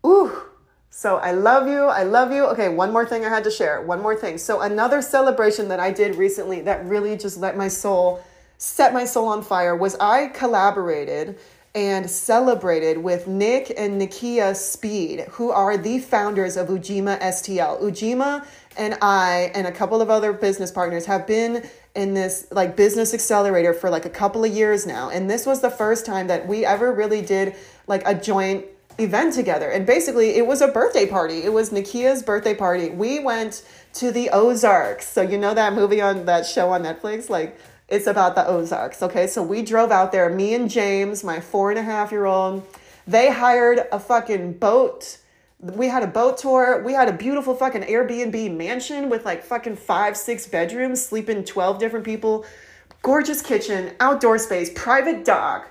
Ooh. 0.07 0.42
So 0.90 1.16
I 1.16 1.33
love 1.33 1.68
you. 1.68 1.85
I 1.85 2.03
love 2.03 2.33
you. 2.33 2.44
Okay, 2.46 2.68
one 2.68 2.92
more 2.92 3.07
thing 3.07 3.24
I 3.24 3.29
had 3.29 3.44
to 3.44 3.51
share. 3.51 3.83
One 3.83 4.03
more 4.03 4.16
thing. 4.16 4.38
So 4.38 4.62
another 4.62 5.01
celebration 5.03 5.68
that 5.68 5.81
I 5.81 5.92
did 5.92 6.16
recently 6.16 6.61
that 6.62 6.85
really 6.87 7.16
just 7.16 7.38
let 7.38 7.57
my 7.57 7.68
soul 7.68 8.22
set 8.59 8.92
my 8.92 9.05
soul 9.05 9.29
on 9.29 9.42
fire 9.42 9.77
was 9.77 9.94
I 10.01 10.27
collaborated 10.29 11.38
and 11.74 12.11
celebrated 12.11 12.98
with 12.98 13.29
Nick 13.29 13.72
and 13.77 14.01
Nikia 14.01 14.57
Speed, 14.57 15.20
who 15.31 15.51
are 15.51 15.77
the 15.77 16.01
founders 16.01 16.57
of 16.57 16.68
Ujima 16.68 17.20
STL. 17.20 17.81
Ujima 17.81 18.44
and 18.77 18.96
I 19.01 19.53
and 19.55 19.66
a 19.66 19.72
couple 19.72 20.03
of 20.03 20.11
other 20.11 20.33
business 20.33 20.72
partners 20.72 21.07
have 21.07 21.27
been 21.27 21.68
in 21.94 22.14
this 22.14 22.48
like 22.51 22.77
business 22.77 23.14
accelerator 23.14 23.74
for 23.74 23.90
like 23.90 24.07
a 24.07 24.11
couple 24.11 24.44
of 24.44 24.53
years 24.53 24.87
now. 24.87 25.11
And 25.11 25.31
this 25.31 25.46
was 25.46 25.61
the 25.61 25.70
first 25.70 26.07
time 26.07 26.27
that 26.29 26.48
we 26.48 26.64
ever 26.64 26.92
really 26.92 27.22
did 27.22 27.55
like 27.87 28.03
a 28.07 28.14
joint 28.14 28.64
event 28.98 29.34
together. 29.34 29.70
And 29.70 29.87
basically, 29.87 30.37
it 30.37 30.46
was 30.46 30.61
a 30.61 30.68
birthday 30.68 31.06
party. 31.06 31.42
It 31.42 31.52
was 31.52 31.70
Nikia's 31.70 32.22
birthday 32.22 32.54
party. 32.54 32.90
We 32.90 33.20
went 33.20 33.64
to 33.94 34.11
the 34.11 34.30
Ozarks. 34.30 35.06
So, 35.06 35.22
you 35.22 35.38
know 35.38 35.54
that 35.54 35.72
movie 35.72 36.00
on 36.00 36.26
that 36.26 36.46
show 36.46 36.70
on 36.70 36.82
Netflix? 36.82 37.30
Like, 37.30 37.58
it's 37.88 38.06
about 38.06 38.34
the 38.34 38.46
Ozarks. 38.46 39.02
Okay. 39.02 39.26
So, 39.26 39.42
we 39.42 39.62
drove 39.62 39.90
out 39.90 40.12
there, 40.12 40.28
me 40.28 40.54
and 40.54 40.68
James, 40.68 41.22
my 41.22 41.40
four 41.40 41.70
and 41.70 41.78
a 41.78 41.82
half 41.82 42.11
year 42.11 42.26
old. 42.26 42.66
They 43.06 43.32
hired 43.32 43.87
a 43.90 43.98
fucking 43.98 44.54
boat. 44.54 45.18
We 45.61 45.88
had 45.88 46.02
a 46.02 46.06
boat 46.06 46.38
tour. 46.38 46.82
We 46.84 46.92
had 46.92 47.08
a 47.08 47.12
beautiful 47.12 47.54
fucking 47.54 47.82
Airbnb 47.82 48.54
mansion 48.56 49.08
with 49.08 49.24
like 49.24 49.42
fucking 49.42 49.76
five, 49.76 50.16
six 50.16 50.46
bedrooms, 50.46 51.04
sleeping 51.04 51.44
12 51.44 51.78
different 51.78 52.04
people, 52.04 52.44
gorgeous 53.02 53.42
kitchen, 53.42 53.92
outdoor 53.98 54.38
space, 54.38 54.70
private 54.74 55.24
dock 55.24 55.68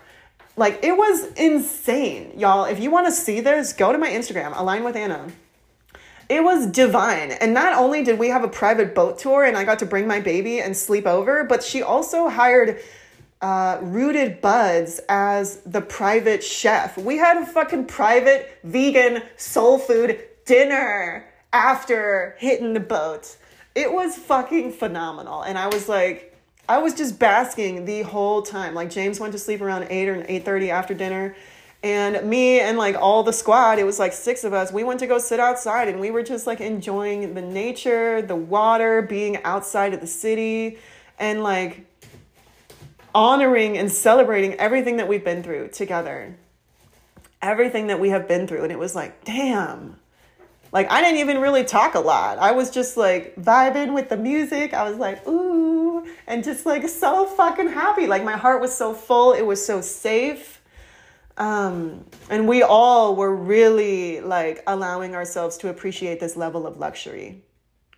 like 0.57 0.83
it 0.83 0.97
was 0.97 1.31
insane, 1.33 2.33
y'all. 2.37 2.65
If 2.65 2.79
you 2.79 2.91
want 2.91 3.05
to 3.05 3.11
see 3.11 3.39
this, 3.39 3.73
go 3.73 3.91
to 3.91 3.97
my 3.97 4.09
Instagram, 4.09 4.57
Align 4.57 4.83
with 4.83 4.95
Anna. 4.95 5.27
It 6.29 6.43
was 6.43 6.67
divine. 6.67 7.31
And 7.31 7.53
not 7.53 7.77
only 7.77 8.03
did 8.03 8.19
we 8.19 8.27
have 8.29 8.43
a 8.43 8.49
private 8.49 8.93
boat 8.93 9.17
tour 9.19 9.45
and 9.45 9.55
I 9.55 9.63
got 9.63 9.79
to 9.79 9.85
bring 9.85 10.07
my 10.07 10.19
baby 10.19 10.59
and 10.59 10.75
sleep 10.75 11.05
over, 11.05 11.45
but 11.45 11.63
she 11.63 11.81
also 11.81 12.27
hired 12.27 12.81
uh, 13.41 13.77
Rooted 13.81 14.41
Buds 14.41 14.99
as 15.07 15.57
the 15.61 15.79
private 15.79 16.43
chef. 16.43 16.97
We 16.97 17.17
had 17.17 17.37
a 17.37 17.45
fucking 17.45 17.85
private 17.85 18.59
vegan 18.63 19.21
soul 19.37 19.77
food 19.77 20.19
dinner 20.45 21.31
after 21.53 22.35
hitting 22.39 22.73
the 22.73 22.79
boat. 22.79 23.37
It 23.75 23.93
was 23.93 24.15
fucking 24.15 24.73
phenomenal. 24.73 25.43
And 25.43 25.57
I 25.57 25.67
was 25.67 25.87
like, 25.87 26.26
I 26.69 26.79
was 26.79 26.93
just 26.93 27.17
basking 27.17 27.85
the 27.85 28.01
whole 28.01 28.41
time. 28.41 28.73
Like 28.73 28.89
James 28.89 29.19
went 29.19 29.31
to 29.33 29.39
sleep 29.39 29.61
around 29.61 29.87
8 29.89 30.09
or 30.09 30.23
8:30 30.23 30.69
after 30.69 30.93
dinner. 30.93 31.35
And 31.83 32.27
me 32.27 32.59
and 32.59 32.77
like 32.77 32.95
all 32.95 33.23
the 33.23 33.31
squad, 33.31 33.79
it 33.79 33.85
was 33.85 33.99
like 33.99 34.11
six 34.11 34.43
of 34.43 34.51
us. 34.53 34.71
We 34.71 34.83
went 34.83 34.99
to 35.01 35.07
go 35.07 35.19
sit 35.19 35.39
outside 35.39 35.87
and 35.87 35.99
we 35.99 36.11
were 36.11 36.23
just 36.23 36.47
like 36.47 36.59
enjoying 36.59 37.35
the 37.35 37.41
nature, 37.41 38.21
the 38.21 38.35
water, 38.35 39.01
being 39.01 39.41
outside 39.43 39.93
of 39.93 40.01
the 40.01 40.07
city 40.07 40.79
and 41.19 41.43
like 41.43 41.85
honoring 43.13 43.77
and 43.77 43.91
celebrating 43.91 44.55
everything 44.55 44.97
that 44.97 45.07
we've 45.07 45.23
been 45.23 45.43
through 45.43 45.69
together. 45.69 46.35
Everything 47.41 47.87
that 47.87 47.99
we 47.99 48.09
have 48.09 48.27
been 48.27 48.47
through 48.47 48.63
and 48.63 48.71
it 48.71 48.79
was 48.79 48.95
like, 48.95 49.23
damn. 49.23 49.97
Like 50.71 50.91
I 50.91 51.01
didn't 51.01 51.19
even 51.19 51.39
really 51.39 51.63
talk 51.63 51.95
a 51.95 51.99
lot. 51.99 52.37
I 52.39 52.51
was 52.51 52.69
just 52.69 52.97
like 52.97 53.35
vibing 53.35 53.93
with 53.93 54.09
the 54.09 54.17
music. 54.17 54.73
I 54.73 54.89
was 54.89 54.97
like, 54.97 55.25
ooh, 55.27 56.05
and 56.27 56.43
just 56.43 56.65
like 56.65 56.87
so 56.89 57.25
fucking 57.25 57.69
happy. 57.69 58.07
Like 58.07 58.23
my 58.23 58.37
heart 58.37 58.61
was 58.61 58.75
so 58.75 58.93
full. 58.93 59.33
It 59.33 59.45
was 59.45 59.65
so 59.65 59.81
safe. 59.81 60.61
Um, 61.37 62.05
and 62.29 62.47
we 62.47 62.63
all 62.63 63.15
were 63.15 63.35
really 63.35 64.21
like 64.21 64.63
allowing 64.67 65.15
ourselves 65.15 65.57
to 65.57 65.69
appreciate 65.69 66.19
this 66.19 66.35
level 66.35 66.65
of 66.65 66.77
luxury 66.77 67.43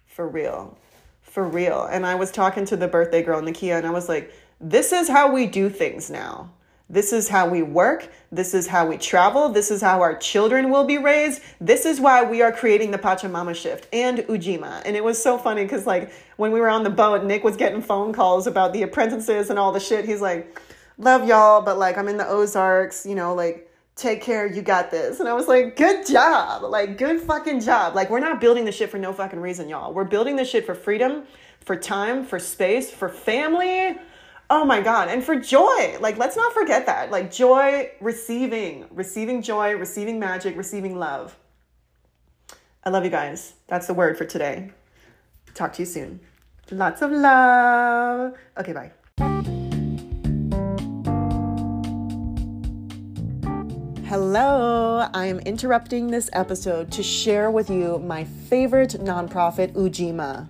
for 0.05 0.27
real. 0.27 0.77
For 1.21 1.47
real. 1.47 1.85
And 1.85 2.05
I 2.05 2.15
was 2.15 2.31
talking 2.31 2.65
to 2.65 2.75
the 2.75 2.87
birthday 2.87 3.23
girl, 3.23 3.41
Nikia, 3.41 3.77
and 3.77 3.87
I 3.87 3.91
was 3.91 4.09
like, 4.09 4.33
this 4.59 4.91
is 4.91 5.07
how 5.07 5.31
we 5.31 5.45
do 5.45 5.69
things 5.69 6.09
now. 6.09 6.51
This 6.91 7.13
is 7.13 7.29
how 7.29 7.47
we 7.47 7.61
work. 7.61 8.09
This 8.31 8.55
is 8.55 8.65
how 8.65 8.87
we 8.87 8.97
travel. 8.97 9.49
This 9.49 9.69
is 9.69 9.79
how 9.79 10.01
our 10.01 10.17
children 10.17 10.71
will 10.71 10.85
be 10.85 10.97
raised. 10.97 11.43
This 11.61 11.85
is 11.85 11.99
why 11.99 12.23
we 12.23 12.41
are 12.41 12.51
creating 12.51 12.89
the 12.89 12.97
Pachamama 12.97 13.55
shift 13.55 13.87
and 13.93 14.19
Ujima. 14.19 14.81
And 14.85 14.95
it 14.95 15.03
was 15.03 15.21
so 15.21 15.37
funny 15.37 15.63
because, 15.63 15.85
like, 15.85 16.11
when 16.37 16.51
we 16.51 16.59
were 16.59 16.69
on 16.69 16.83
the 16.83 16.89
boat, 16.89 17.23
Nick 17.23 17.43
was 17.43 17.55
getting 17.55 17.81
phone 17.81 18.11
calls 18.11 18.47
about 18.47 18.73
the 18.73 18.81
apprentices 18.81 19.51
and 19.51 19.59
all 19.59 19.71
the 19.71 19.79
shit. 19.79 20.05
He's 20.05 20.21
like, 20.21 20.59
Love 20.97 21.25
y'all, 21.25 21.61
but 21.61 21.77
like, 21.77 21.97
I'm 21.97 22.09
in 22.09 22.17
the 22.17 22.27
Ozarks, 22.27 23.05
you 23.05 23.15
know, 23.15 23.33
like, 23.33 23.71
take 23.95 24.21
care, 24.21 24.45
you 24.45 24.61
got 24.61 24.91
this. 24.91 25.21
And 25.21 25.29
I 25.29 25.33
was 25.33 25.47
like, 25.47 25.77
Good 25.77 26.07
job. 26.07 26.63
Like, 26.63 26.97
good 26.97 27.21
fucking 27.21 27.59
job. 27.59 27.93
Like, 27.93 28.09
we're 28.09 28.19
not 28.19 28.41
building 28.41 28.65
the 28.65 28.71
shit 28.71 28.89
for 28.89 28.97
no 28.97 29.13
fucking 29.13 29.39
reason, 29.39 29.69
y'all. 29.69 29.93
We're 29.93 30.05
building 30.05 30.37
the 30.37 30.45
shit 30.45 30.65
for 30.65 30.73
freedom, 30.73 31.23
for 31.59 31.75
time, 31.75 32.25
for 32.25 32.39
space, 32.39 32.89
for 32.89 33.09
family 33.09 33.99
Oh 34.51 34.65
my 34.65 34.81
God. 34.81 35.09
And 35.09 35.23
for 35.23 35.35
joy, 35.35 35.97
like, 35.99 36.17
let's 36.17 36.35
not 36.35 36.53
forget 36.53 36.87
that. 36.87 37.11
Like, 37.11 37.31
joy, 37.31 37.91
receiving, 38.01 38.85
receiving 38.89 39.43
joy, 39.43 39.75
receiving 39.75 40.19
magic, 40.19 40.57
receiving 40.57 40.97
love. 40.97 41.37
I 42.83 42.89
love 42.89 43.03
you 43.03 43.11
guys. 43.11 43.53
That's 43.67 43.85
the 43.85 43.93
word 43.93 44.17
for 44.17 44.25
today. 44.25 44.71
Talk 45.53 45.73
to 45.73 45.83
you 45.83 45.85
soon. 45.85 46.19
Lots 46.71 47.03
of 47.03 47.11
love. 47.11 48.33
Okay, 48.57 48.73
bye. 48.73 48.91
Hello, 54.07 55.07
I 55.13 55.27
am 55.27 55.39
interrupting 55.41 56.07
this 56.07 56.27
episode 56.33 56.91
to 56.93 57.03
share 57.03 57.51
with 57.51 57.69
you 57.69 57.99
my 57.99 58.23
favorite 58.23 58.95
nonprofit, 58.99 59.73
Ujima. 59.73 60.49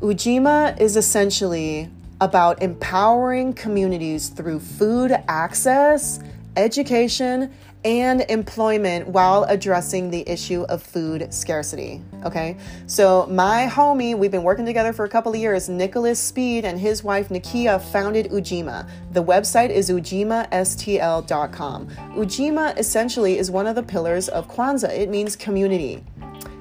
Ujima 0.00 0.80
is 0.80 0.96
essentially 0.96 1.90
about 2.20 2.62
empowering 2.62 3.52
communities 3.52 4.28
through 4.28 4.60
food 4.60 5.16
access, 5.28 6.20
education, 6.56 7.52
and 7.84 8.22
employment 8.28 9.06
while 9.06 9.44
addressing 9.44 10.10
the 10.10 10.28
issue 10.28 10.62
of 10.62 10.82
food 10.82 11.32
scarcity. 11.32 12.02
Okay, 12.24 12.56
so 12.86 13.26
my 13.30 13.68
homie, 13.70 14.18
we've 14.18 14.32
been 14.32 14.42
working 14.42 14.66
together 14.66 14.92
for 14.92 15.04
a 15.04 15.08
couple 15.08 15.32
of 15.32 15.38
years. 15.38 15.68
Nicholas 15.68 16.18
Speed 16.18 16.64
and 16.64 16.80
his 16.80 17.04
wife 17.04 17.28
Nikia 17.28 17.80
founded 17.80 18.30
Ujima. 18.30 18.88
The 19.12 19.22
website 19.22 19.70
is 19.70 19.90
ujimastl.com. 19.90 21.86
Ujima 21.86 22.78
essentially 22.78 23.38
is 23.38 23.50
one 23.50 23.68
of 23.68 23.76
the 23.76 23.82
pillars 23.82 24.28
of 24.28 24.48
Kwanzaa, 24.48 24.90
it 24.90 25.08
means 25.08 25.36
community 25.36 26.02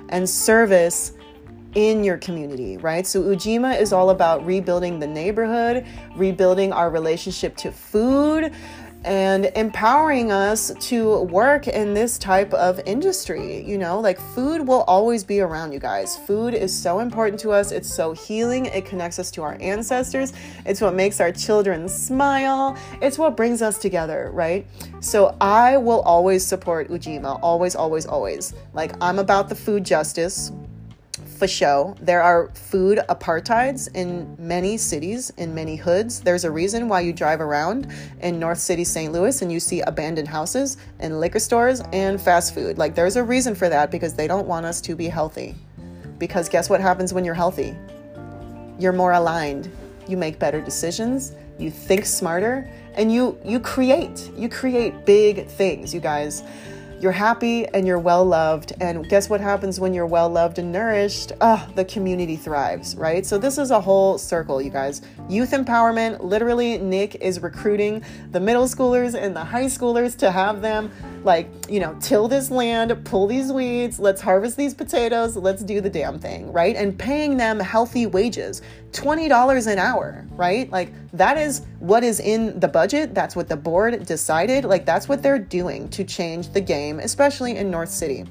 and 0.09 0.29
service 0.29 1.13
in 1.75 2.03
your 2.03 2.17
community, 2.17 2.77
right? 2.77 3.05
So 3.05 3.21
Ujima 3.21 3.79
is 3.79 3.93
all 3.93 4.09
about 4.09 4.45
rebuilding 4.45 4.99
the 4.99 5.07
neighborhood, 5.07 5.85
rebuilding 6.15 6.73
our 6.73 6.89
relationship 6.89 7.55
to 7.57 7.71
food, 7.71 8.51
and 9.03 9.45
empowering 9.55 10.31
us 10.31 10.71
to 10.79 11.21
work 11.23 11.67
in 11.67 11.93
this 11.93 12.17
type 12.17 12.53
of 12.53 12.81
industry. 12.85 13.63
You 13.63 13.77
know, 13.77 13.99
like 13.99 14.19
food 14.19 14.67
will 14.67 14.81
always 14.81 15.23
be 15.23 15.39
around 15.39 15.71
you 15.71 15.79
guys. 15.79 16.17
Food 16.17 16.53
is 16.53 16.77
so 16.77 16.99
important 16.99 17.39
to 17.41 17.51
us. 17.51 17.71
It's 17.71 17.93
so 17.93 18.11
healing. 18.11 18.65
It 18.65 18.85
connects 18.85 19.19
us 19.19 19.31
to 19.31 19.43
our 19.43 19.57
ancestors. 19.61 20.33
It's 20.65 20.81
what 20.81 20.93
makes 20.93 21.21
our 21.21 21.31
children 21.31 21.87
smile. 21.87 22.77
It's 23.01 23.17
what 23.17 23.37
brings 23.37 23.61
us 23.61 23.77
together, 23.77 24.29
right? 24.33 24.65
So 24.99 25.37
I 25.39 25.77
will 25.77 26.01
always 26.01 26.45
support 26.45 26.89
Ujima. 26.89 27.39
Always, 27.41 27.75
always, 27.75 28.05
always. 28.05 28.53
Like 28.73 28.93
I'm 28.99 29.19
about 29.19 29.47
the 29.47 29.55
food 29.55 29.85
justice 29.85 30.51
for 31.37 31.47
show. 31.47 31.95
There 32.01 32.21
are 32.21 32.49
food 32.53 32.99
apartheids 33.09 33.89
in 33.95 34.35
many 34.39 34.77
cities, 34.77 35.29
in 35.37 35.53
many 35.53 35.75
hoods. 35.75 36.21
There's 36.21 36.43
a 36.43 36.51
reason 36.51 36.89
why 36.89 37.01
you 37.01 37.13
drive 37.13 37.41
around 37.41 37.87
in 38.21 38.39
North 38.39 38.59
City, 38.59 38.83
St. 38.83 39.13
Louis, 39.13 39.41
and 39.41 39.51
you 39.51 39.59
see 39.59 39.81
abandoned 39.81 40.27
houses 40.27 40.77
and 40.99 41.19
liquor 41.19 41.39
stores 41.39 41.81
and 41.93 42.19
fast 42.19 42.53
food. 42.53 42.77
Like, 42.77 42.95
there's 42.95 43.15
a 43.15 43.23
reason 43.23 43.55
for 43.55 43.69
that 43.69 43.91
because 43.91 44.13
they 44.13 44.27
don't 44.27 44.47
want 44.47 44.65
us 44.65 44.81
to 44.81 44.95
be 44.95 45.07
healthy. 45.07 45.55
Because 46.17 46.49
guess 46.49 46.69
what 46.69 46.81
happens 46.81 47.13
when 47.13 47.23
you're 47.23 47.35
healthy? 47.35 47.75
You're 48.79 48.93
more 48.93 49.13
aligned. 49.13 49.71
You 50.07 50.17
make 50.17 50.39
better 50.39 50.61
decisions. 50.61 51.33
You 51.59 51.71
think 51.71 52.05
smarter 52.05 52.69
and 52.95 53.11
you 53.11 53.37
you 53.43 53.59
create. 53.59 54.31
You 54.35 54.49
create 54.49 55.05
big 55.05 55.47
things, 55.47 55.93
you 55.93 55.99
guys. 55.99 56.43
You're 56.99 57.11
happy 57.11 57.67
and 57.67 57.85
you're 57.85 57.99
well 57.99 58.25
loved. 58.25 58.73
And 58.81 59.07
guess 59.07 59.29
what 59.29 59.39
happens 59.39 59.79
when 59.79 59.93
you're 59.93 60.07
well 60.07 60.29
loved 60.29 60.57
and 60.57 60.71
nourished? 60.71 61.31
Ah, 61.41 61.69
the 61.75 61.85
community 61.85 62.35
thrives, 62.35 62.95
right? 62.95 63.25
So 63.25 63.37
this 63.37 63.57
is 63.57 63.71
a 63.71 63.79
whole 63.79 64.17
circle, 64.17 64.61
you 64.61 64.71
guys. 64.71 65.01
Youth 65.29 65.51
empowerment, 65.51 66.23
literally, 66.23 66.77
Nick 66.79 67.15
is 67.15 67.39
recruiting 67.41 68.03
the 68.31 68.39
middle 68.39 68.65
schoolers 68.65 69.13
and 69.13 69.35
the 69.35 69.43
high 69.43 69.65
schoolers 69.65 70.17
to 70.17 70.31
have 70.31 70.61
them 70.61 70.91
like, 71.23 71.49
you 71.69 71.79
know, 71.81 71.95
till 71.99 72.27
this 72.27 72.49
land, 72.49 72.97
pull 73.05 73.27
these 73.27 73.51
weeds, 73.51 73.99
let's 73.99 74.21
harvest 74.21 74.55
these 74.55 74.73
potatoes, 74.73 75.35
let's 75.35 75.61
do 75.61 75.81
the 75.81 75.89
damn 75.89 76.17
thing, 76.17 76.51
right? 76.53 76.75
And 76.75 76.97
paying 76.97 77.35
them 77.35 77.59
healthy 77.59 78.05
wages, 78.05 78.61
$20 78.93 79.67
an 79.67 79.77
hour, 79.77 80.25
right? 80.31 80.71
Like 80.71 80.93
that 81.11 81.37
is 81.37 81.63
what 81.79 82.03
is 82.03 82.21
in 82.21 82.57
the 82.59 82.67
budget. 82.67 83.13
That's 83.13 83.35
what 83.35 83.49
the 83.49 83.57
board 83.57 84.05
decided. 84.05 84.63
Like 84.63 84.85
that's 84.85 85.09
what 85.09 85.21
they're 85.21 85.37
doing 85.37 85.89
to 85.89 86.05
change 86.05 86.49
the 86.53 86.61
game, 86.61 86.86
especially 86.93 87.57
in 87.57 87.69
North 87.69 87.89
City. 87.89 88.25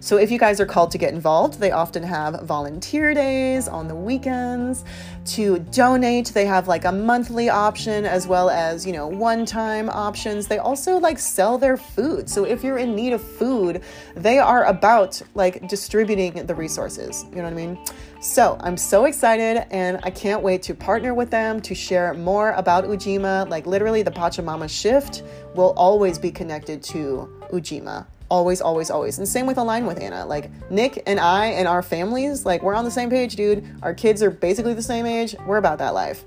So 0.00 0.16
if 0.18 0.30
you 0.30 0.38
guys 0.38 0.60
are 0.60 0.66
called 0.66 0.90
to 0.90 0.98
get 0.98 1.14
involved, 1.14 1.60
they 1.60 1.70
often 1.70 2.02
have 2.02 2.42
volunteer 2.42 3.14
days 3.14 3.68
on 3.68 3.88
the 3.88 3.94
weekends 3.94 4.84
to 5.26 5.60
donate. 5.60 6.26
They 6.26 6.44
have 6.44 6.68
like 6.68 6.84
a 6.84 6.92
monthly 6.92 7.48
option 7.48 8.04
as 8.04 8.26
well 8.26 8.50
as, 8.50 8.84
you 8.84 8.92
know, 8.92 9.06
one-time 9.06 9.88
options. 9.88 10.46
They 10.46 10.58
also 10.58 10.98
like 10.98 11.18
sell 11.18 11.56
their 11.56 11.76
food. 11.76 12.28
So 12.28 12.44
if 12.44 12.62
you're 12.62 12.78
in 12.78 12.94
need 12.94 13.12
of 13.12 13.22
food, 13.22 13.82
they 14.14 14.38
are 14.38 14.64
about 14.66 15.22
like 15.34 15.66
distributing 15.68 16.44
the 16.46 16.54
resources. 16.54 17.24
You 17.30 17.36
know 17.36 17.44
what 17.44 17.52
I 17.52 17.56
mean? 17.56 17.78
So 18.20 18.56
I'm 18.60 18.76
so 18.76 19.04
excited 19.04 19.66
and 19.70 20.00
I 20.02 20.10
can't 20.10 20.42
wait 20.42 20.62
to 20.64 20.74
partner 20.74 21.14
with 21.14 21.30
them 21.30 21.60
to 21.60 21.74
share 21.74 22.12
more 22.14 22.52
about 22.52 22.84
Ujima. 22.84 23.48
Like 23.48 23.66
literally 23.66 24.02
the 24.02 24.10
Pachamama 24.10 24.68
shift 24.68 25.22
will 25.54 25.74
always 25.76 26.18
be 26.18 26.30
connected 26.30 26.82
to 26.84 27.28
Ujima. 27.54 28.06
Always 28.28 28.60
always 28.60 28.90
always. 28.90 29.18
And 29.18 29.28
same 29.28 29.46
with 29.46 29.58
align 29.58 29.86
with 29.86 30.00
anna. 30.00 30.26
Like 30.26 30.50
nick 30.70 31.02
and 31.06 31.20
i 31.20 31.46
and 31.46 31.68
our 31.68 31.82
families 31.82 32.44
like 32.44 32.62
we're 32.62 32.74
on 32.74 32.84
the 32.84 32.90
same 32.90 33.10
page 33.10 33.36
dude. 33.36 33.64
Our 33.82 33.94
kids 33.94 34.22
are 34.22 34.30
basically 34.30 34.74
the 34.74 34.82
same 34.82 35.06
age. 35.06 35.36
We're 35.46 35.58
about 35.58 35.78
that 35.78 35.94
life. 35.94 36.24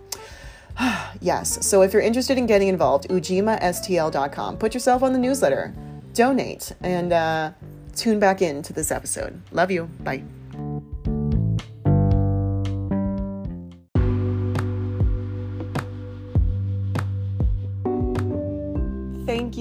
Yes. 1.20 1.66
So 1.66 1.82
if 1.82 1.94
you're 1.94 2.04
interested 2.04 2.38
in 2.38 2.46
getting 2.46 2.68
involved 2.68 3.10
ujimastl.com 3.10 4.58
put 4.58 4.74
yourself 4.74 5.04
on 5.04 5.14
the 5.14 5.20
newsletter. 5.20 5.74
Donate. 6.14 6.74
And 6.82 7.12
uh, 7.12 7.52
tune 7.96 8.20
back 8.20 8.42
in 8.42 8.62
to 8.64 8.74
this 8.74 8.92
episode. 8.92 9.42
Love 9.52 9.72
you. 9.72 9.86
Bye 10.02 10.24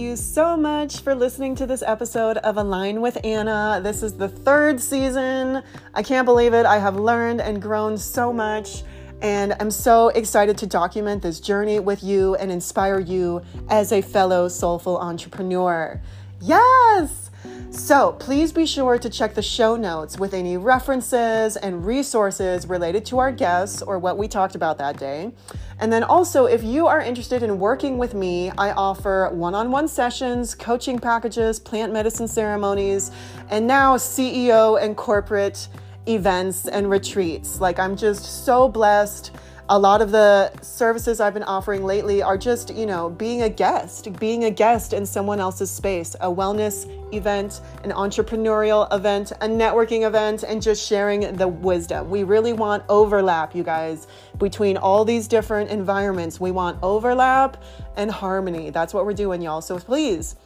you 0.07 0.15
so 0.17 0.57
much 0.57 1.01
for 1.01 1.17
listening 1.17 1.57
to 1.57 1.67
this 1.67 1.83
episode 1.85 2.37
of 2.39 2.57
Align 2.57 3.01
with 3.01 3.19
Anna. 3.25 3.81
This 3.83 4.05
is 4.05 4.13
the 4.13 4.29
third 4.29 4.81
season. 4.81 5.65
I 5.95 6.03
can't 6.05 6.25
believe 6.25 6.55
it. 6.55 6.65
I 6.65 6.79
have 6.79 6.95
learned 6.95 7.41
and 7.41 7.61
grown 7.61 7.99
so 7.99 8.33
much. 8.33 8.85
And 9.21 9.57
I'm 9.59 9.71
so 9.71 10.11
excited 10.11 10.57
to 10.59 10.67
document 10.67 11.23
this 11.23 11.41
journey 11.41 11.81
with 11.81 12.05
you 12.05 12.37
and 12.37 12.53
inspire 12.53 13.01
you 13.01 13.43
as 13.69 13.91
a 13.91 14.01
fellow 14.01 14.47
soulful 14.47 14.97
entrepreneur. 14.99 16.01
Yes! 16.41 17.26
So 17.71 18.13
please 18.13 18.53
be 18.53 18.65
sure 18.65 18.99
to 18.99 19.11
check 19.11 19.35
the 19.35 19.43
show 19.43 19.77
notes 19.77 20.19
with 20.19 20.35
any 20.35 20.57
references 20.57 21.57
and 21.57 21.85
resources 21.85 22.67
related 22.67 23.05
to 23.07 23.19
our 23.19 23.33
guests 23.33 23.83
or 23.83 23.99
what 23.99 24.17
we 24.17 24.29
talked 24.29 24.55
about 24.55 24.79
that 24.79 24.99
day. 24.99 25.33
And 25.79 25.93
then 25.93 26.03
also, 26.03 26.47
if 26.47 26.63
you 26.63 26.87
are 26.87 27.01
interested 27.01 27.43
in 27.43 27.59
working 27.59 27.99
with 27.99 28.15
me, 28.15 28.51
I 28.57 28.71
offer 28.73 29.31
one 29.33 29.55
on 29.55 29.71
one 29.71 29.89
sessions, 29.89 30.55
coaching 30.55 30.99
packages, 30.99 31.61
plant 31.61 31.93
medicine 31.93 32.29
ceremonies, 32.29 33.11
and 33.51 33.67
now 33.67 33.97
CEO 33.97 34.83
and 34.83 34.97
corporate 34.97 35.69
events 36.07 36.69
and 36.69 36.89
retreats. 36.89 37.61
Like, 37.61 37.79
I'm 37.79 37.97
just 37.97 38.45
so 38.45 38.69
blessed 38.69 39.33
a 39.69 39.79
lot 39.79 40.01
of 40.01 40.13
the 40.13 40.53
services 40.61 41.19
I've 41.19 41.35
been 41.35 41.43
offering 41.43 41.83
lately 41.83 42.23
are 42.23 42.39
just, 42.39 42.73
you 42.73 42.87
know, 42.87 43.11
being 43.11 43.43
a 43.43 43.49
guest, 43.49 44.17
being 44.21 44.45
a 44.45 44.51
guest 44.51 44.93
in 44.93 45.05
someone 45.05 45.41
else's 45.41 45.71
space, 45.71 46.15
a 46.21 46.29
wellness 46.29 46.87
event, 47.13 47.61
an 47.83 47.91
entrepreneurial 47.91 48.93
event, 48.95 49.33
a 49.41 49.49
networking 49.49 50.07
event, 50.07 50.45
and 50.45 50.63
just 50.63 50.87
sharing 50.87 51.35
the 51.37 51.49
wisdom. 51.49 52.09
We 52.11 52.23
really 52.23 52.53
want 52.53 52.85
overlap, 52.89 53.57
you 53.57 53.65
guys, 53.65 54.07
between 54.39 54.77
all 54.77 55.05
these 55.05 55.27
different 55.27 55.71
environments. 55.71 56.39
We 56.39 56.53
want 56.53 56.79
overlap 56.81 57.61
and 57.97 58.09
harmony. 58.09 58.71
That's 58.71 58.95
what 58.95 59.05
we're 59.05 59.15
doing, 59.15 59.43
y'all. 59.43 59.63
So 59.63 59.81
please, 59.81 60.37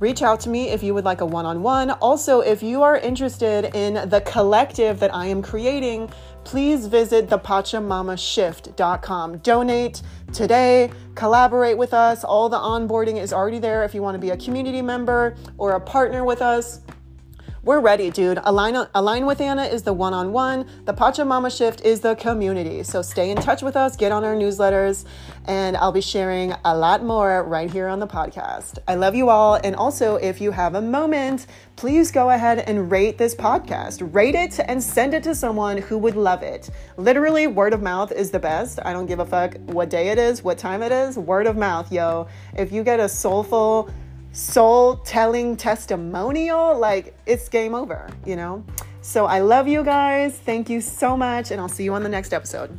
reach 0.00 0.22
out 0.22 0.40
to 0.40 0.48
me 0.48 0.70
if 0.70 0.82
you 0.82 0.94
would 0.94 1.04
like 1.04 1.20
a 1.20 1.26
one 1.26 1.44
on 1.44 1.62
one. 1.62 1.90
Also, 1.90 2.40
if 2.40 2.62
you 2.62 2.82
are 2.82 2.96
interested 2.96 3.76
in 3.76 4.08
the 4.08 4.22
collective 4.22 4.98
that 5.00 5.14
I 5.14 5.26
am 5.26 5.42
creating, 5.42 6.10
please 6.44 6.86
visit 6.86 7.28
thepachamamashift.com. 7.28 9.38
Donate 9.38 10.02
today, 10.32 10.90
collaborate 11.14 11.78
with 11.78 11.94
us. 11.94 12.24
All 12.24 12.48
the 12.48 12.58
onboarding 12.58 13.20
is 13.20 13.32
already 13.32 13.58
there 13.58 13.84
if 13.84 13.94
you 13.94 14.02
want 14.02 14.14
to 14.14 14.20
be 14.20 14.30
a 14.30 14.36
community 14.36 14.82
member 14.82 15.36
or 15.58 15.72
a 15.72 15.80
partner 15.80 16.24
with 16.24 16.42
us. 16.42 16.80
We're 17.62 17.80
ready, 17.80 18.10
dude. 18.10 18.40
Align, 18.42 18.74
align 18.94 19.26
with 19.26 19.38
Anna 19.38 19.64
is 19.64 19.82
the 19.82 19.92
one 19.92 20.14
on 20.14 20.32
one. 20.32 20.66
The 20.86 20.94
Pachamama 20.94 21.54
Shift 21.54 21.82
is 21.82 22.00
the 22.00 22.14
community. 22.14 22.82
So 22.84 23.02
stay 23.02 23.30
in 23.30 23.36
touch 23.36 23.60
with 23.60 23.76
us, 23.76 23.96
get 23.96 24.12
on 24.12 24.24
our 24.24 24.34
newsletters, 24.34 25.04
and 25.44 25.76
I'll 25.76 25.92
be 25.92 26.00
sharing 26.00 26.54
a 26.64 26.74
lot 26.74 27.04
more 27.04 27.44
right 27.44 27.70
here 27.70 27.86
on 27.86 28.00
the 28.00 28.06
podcast. 28.06 28.78
I 28.88 28.94
love 28.94 29.14
you 29.14 29.28
all. 29.28 29.56
And 29.56 29.76
also, 29.76 30.16
if 30.16 30.40
you 30.40 30.52
have 30.52 30.74
a 30.74 30.80
moment, 30.80 31.48
please 31.76 32.10
go 32.10 32.30
ahead 32.30 32.60
and 32.60 32.90
rate 32.90 33.18
this 33.18 33.34
podcast. 33.34 34.14
Rate 34.14 34.36
it 34.36 34.58
and 34.58 34.82
send 34.82 35.12
it 35.12 35.22
to 35.24 35.34
someone 35.34 35.76
who 35.76 35.98
would 35.98 36.16
love 36.16 36.42
it. 36.42 36.70
Literally, 36.96 37.46
word 37.46 37.74
of 37.74 37.82
mouth 37.82 38.10
is 38.10 38.30
the 38.30 38.38
best. 38.38 38.78
I 38.86 38.94
don't 38.94 39.04
give 39.04 39.18
a 39.18 39.26
fuck 39.26 39.58
what 39.66 39.90
day 39.90 40.08
it 40.08 40.16
is, 40.16 40.42
what 40.42 40.56
time 40.56 40.82
it 40.82 40.92
is. 40.92 41.18
Word 41.18 41.46
of 41.46 41.58
mouth, 41.58 41.92
yo. 41.92 42.26
If 42.56 42.72
you 42.72 42.82
get 42.82 43.00
a 43.00 43.08
soulful, 43.08 43.90
soul 44.32 44.96
telling 44.96 45.56
testimonial, 45.56 46.78
like 46.78 47.16
it's 47.26 47.48
game 47.48 47.74
over, 47.74 48.08
you 48.24 48.36
know? 48.36 48.64
So 49.02 49.26
I 49.26 49.40
love 49.40 49.66
you 49.66 49.82
guys. 49.82 50.38
Thank 50.38 50.68
you 50.68 50.80
so 50.80 51.16
much. 51.16 51.50
And 51.50 51.60
I'll 51.60 51.68
see 51.68 51.84
you 51.84 51.94
on 51.94 52.02
the 52.02 52.08
next 52.08 52.32
episode. 52.32 52.78